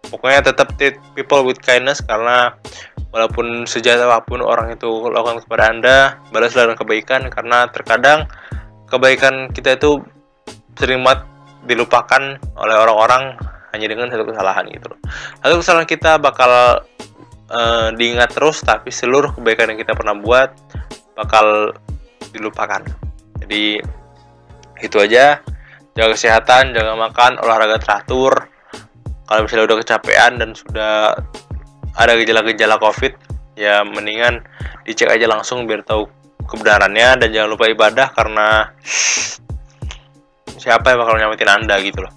pokoknya 0.10 0.52
tetap 0.52 0.74
treat 0.80 1.00
people 1.14 1.44
with 1.44 1.60
kindness 1.64 2.00
karena 2.04 2.56
walaupun 3.12 3.64
sejahat 3.66 4.04
apa 4.04 4.24
pun 4.24 4.44
orang 4.44 4.74
itu 4.74 4.88
lakukan 5.10 5.44
kepada 5.44 5.64
anda 5.72 5.98
balaslah 6.32 6.68
dengan 6.68 6.80
kebaikan 6.80 7.22
karena 7.32 7.68
terkadang 7.72 8.28
kebaikan 8.88 9.52
kita 9.52 9.76
itu 9.76 10.04
sering 10.78 11.02
banget 11.04 11.26
dilupakan 11.68 12.40
oleh 12.56 12.76
orang-orang 12.76 13.36
hanya 13.76 13.88
dengan 13.92 14.08
satu 14.08 14.24
kesalahan 14.24 14.64
gitu 14.72 14.88
loh. 14.88 15.00
Satu 15.44 15.56
kesalahan 15.60 15.88
kita 15.90 16.16
bakal 16.18 16.82
uh, 17.52 17.88
diingat 17.94 18.32
terus 18.32 18.64
tapi 18.64 18.90
seluruh 18.90 19.36
kebaikan 19.36 19.76
yang 19.76 19.80
kita 19.84 19.92
pernah 19.92 20.16
buat 20.16 20.56
bakal 21.20 21.76
dilupakan. 22.32 22.82
Jadi 23.44 23.84
itu 24.80 24.98
aja. 25.02 25.44
Jaga 25.98 26.14
kesehatan 26.14 26.78
jaga 26.78 26.94
makan 26.94 27.42
olahraga 27.42 27.82
teratur 27.82 28.54
kalau 29.28 29.44
misalnya 29.44 29.66
udah 29.70 29.78
kecapean 29.84 30.32
dan 30.40 30.56
sudah 30.56 31.20
ada 32.00 32.14
gejala-gejala 32.16 32.80
covid 32.80 33.14
ya 33.60 33.84
mendingan 33.84 34.46
dicek 34.88 35.12
aja 35.12 35.28
langsung 35.28 35.68
biar 35.68 35.84
tahu 35.84 36.08
kebenarannya 36.48 37.20
dan 37.20 37.30
jangan 37.36 37.50
lupa 37.52 37.68
ibadah 37.68 38.08
karena 38.16 38.72
siapa 40.58 40.96
yang 40.96 41.00
bakal 41.04 41.16
nyamatin 41.20 41.52
anda 41.52 41.76
gitu 41.84 42.02
loh. 42.02 42.14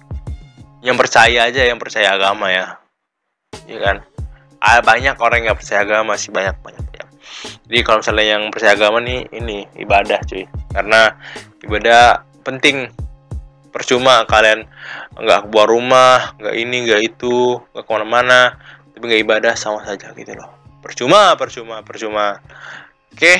Yang 0.81 0.97
percaya 1.05 1.51
aja 1.51 1.61
yang 1.67 1.77
percaya 1.77 2.15
agama 2.15 2.49
ya. 2.49 2.79
Ya 3.67 3.77
kan? 3.83 3.97
Ada 4.61 4.81
banyak 4.81 5.15
orang 5.19 5.45
yang 5.45 5.55
percaya 5.57 5.83
agama 5.83 6.15
masih 6.15 6.31
banyak 6.31 6.55
banyak 6.63 6.81
banyak. 6.81 7.07
Jadi 7.69 7.79
kalau 7.85 7.99
misalnya 8.01 8.25
yang 8.37 8.43
percaya 8.49 8.73
agama 8.73 8.97
nih 9.03 9.27
ini 9.35 9.67
ibadah 9.77 10.19
cuy. 10.25 10.47
Karena 10.71 11.11
ibadah 11.61 12.23
penting 12.41 12.89
percuma 13.71 14.27
kalian 14.27 14.67
nggak 15.15 15.47
keluar 15.47 15.67
rumah 15.71 16.35
nggak 16.37 16.55
ini 16.59 16.75
nggak 16.85 17.01
itu 17.01 17.57
nggak 17.71 17.83
ke 17.87 17.91
mana-mana. 17.91 18.59
Tapi 18.91 19.03
nggak 19.07 19.23
ibadah 19.25 19.53
sama 19.55 19.81
saja 19.87 20.11
gitu 20.13 20.35
loh. 20.35 20.51
Percuma 20.83 21.33
percuma 21.39 21.81
percuma. 21.81 22.43
Oke. 23.11 23.17
Okay. 23.17 23.37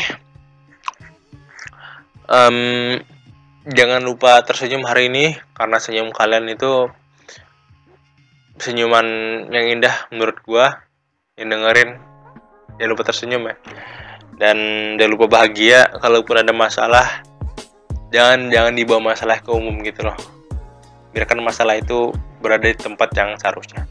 um, 2.31 2.97
jangan 3.67 4.01
lupa 4.01 4.41
tersenyum 4.41 4.87
hari 4.87 5.11
ini 5.11 5.35
karena 5.53 5.77
senyum 5.77 6.09
kalian 6.15 6.47
itu 6.49 6.89
senyuman 8.57 9.05
yang 9.51 9.67
indah 9.67 10.07
menurut 10.09 10.39
gua. 10.47 10.87
Yang 11.35 11.47
dengerin 11.57 11.89
jangan 12.79 12.91
lupa 12.95 13.03
tersenyum 13.03 13.43
ya. 13.51 13.55
Dan 14.41 14.57
jangan 14.97 15.11
lupa 15.13 15.27
bahagia 15.29 15.85
kalaupun 16.01 16.41
ada 16.41 16.49
masalah 16.49 17.21
jangan 18.11 18.51
jangan 18.51 18.73
dibawa 18.75 19.15
masalah 19.15 19.39
ke 19.39 19.49
umum 19.49 19.79
gitu 19.81 20.05
loh. 20.05 20.15
Biarkan 21.15 21.39
masalah 21.41 21.79
itu 21.79 22.11
berada 22.43 22.67
di 22.67 22.75
tempat 22.75 23.09
yang 23.15 23.35
seharusnya. 23.39 23.87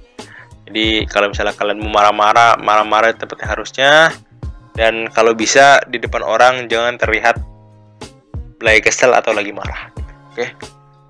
Jadi 0.68 1.08
kalau 1.10 1.32
misalnya 1.32 1.56
kalian 1.56 1.82
mau 1.82 1.90
marah-marah 1.90 2.60
marah-marah 2.60 3.10
di 3.10 3.18
tempat 3.18 3.36
yang 3.42 3.50
harusnya 3.58 3.90
dan 4.78 5.10
kalau 5.10 5.34
bisa 5.34 5.82
di 5.90 5.98
depan 5.98 6.22
orang 6.22 6.70
jangan 6.70 6.94
terlihat 6.94 7.42
lagi 8.62 8.80
kesel 8.84 9.10
atau 9.16 9.34
lagi 9.34 9.50
marah. 9.50 9.90
Oke? 10.30 10.46
Okay? 10.46 10.50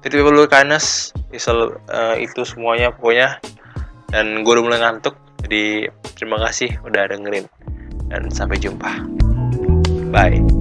jadi 0.01 0.25
perlu 0.25 0.49
kindness 0.49 1.13
isol 1.29 1.77
uh, 1.93 2.17
itu 2.17 2.47
semuanya 2.47 2.95
pokoknya. 2.95 3.37
Dan 4.11 4.43
gue 4.43 4.51
udah 4.51 4.65
mulai 4.65 4.81
ngantuk 4.83 5.15
jadi 5.45 5.93
terima 6.17 6.41
kasih 6.43 6.81
udah 6.83 7.11
dengerin. 7.11 7.47
Dan 8.11 8.27
sampai 8.33 8.59
jumpa. 8.59 8.91
Bye 10.11 10.60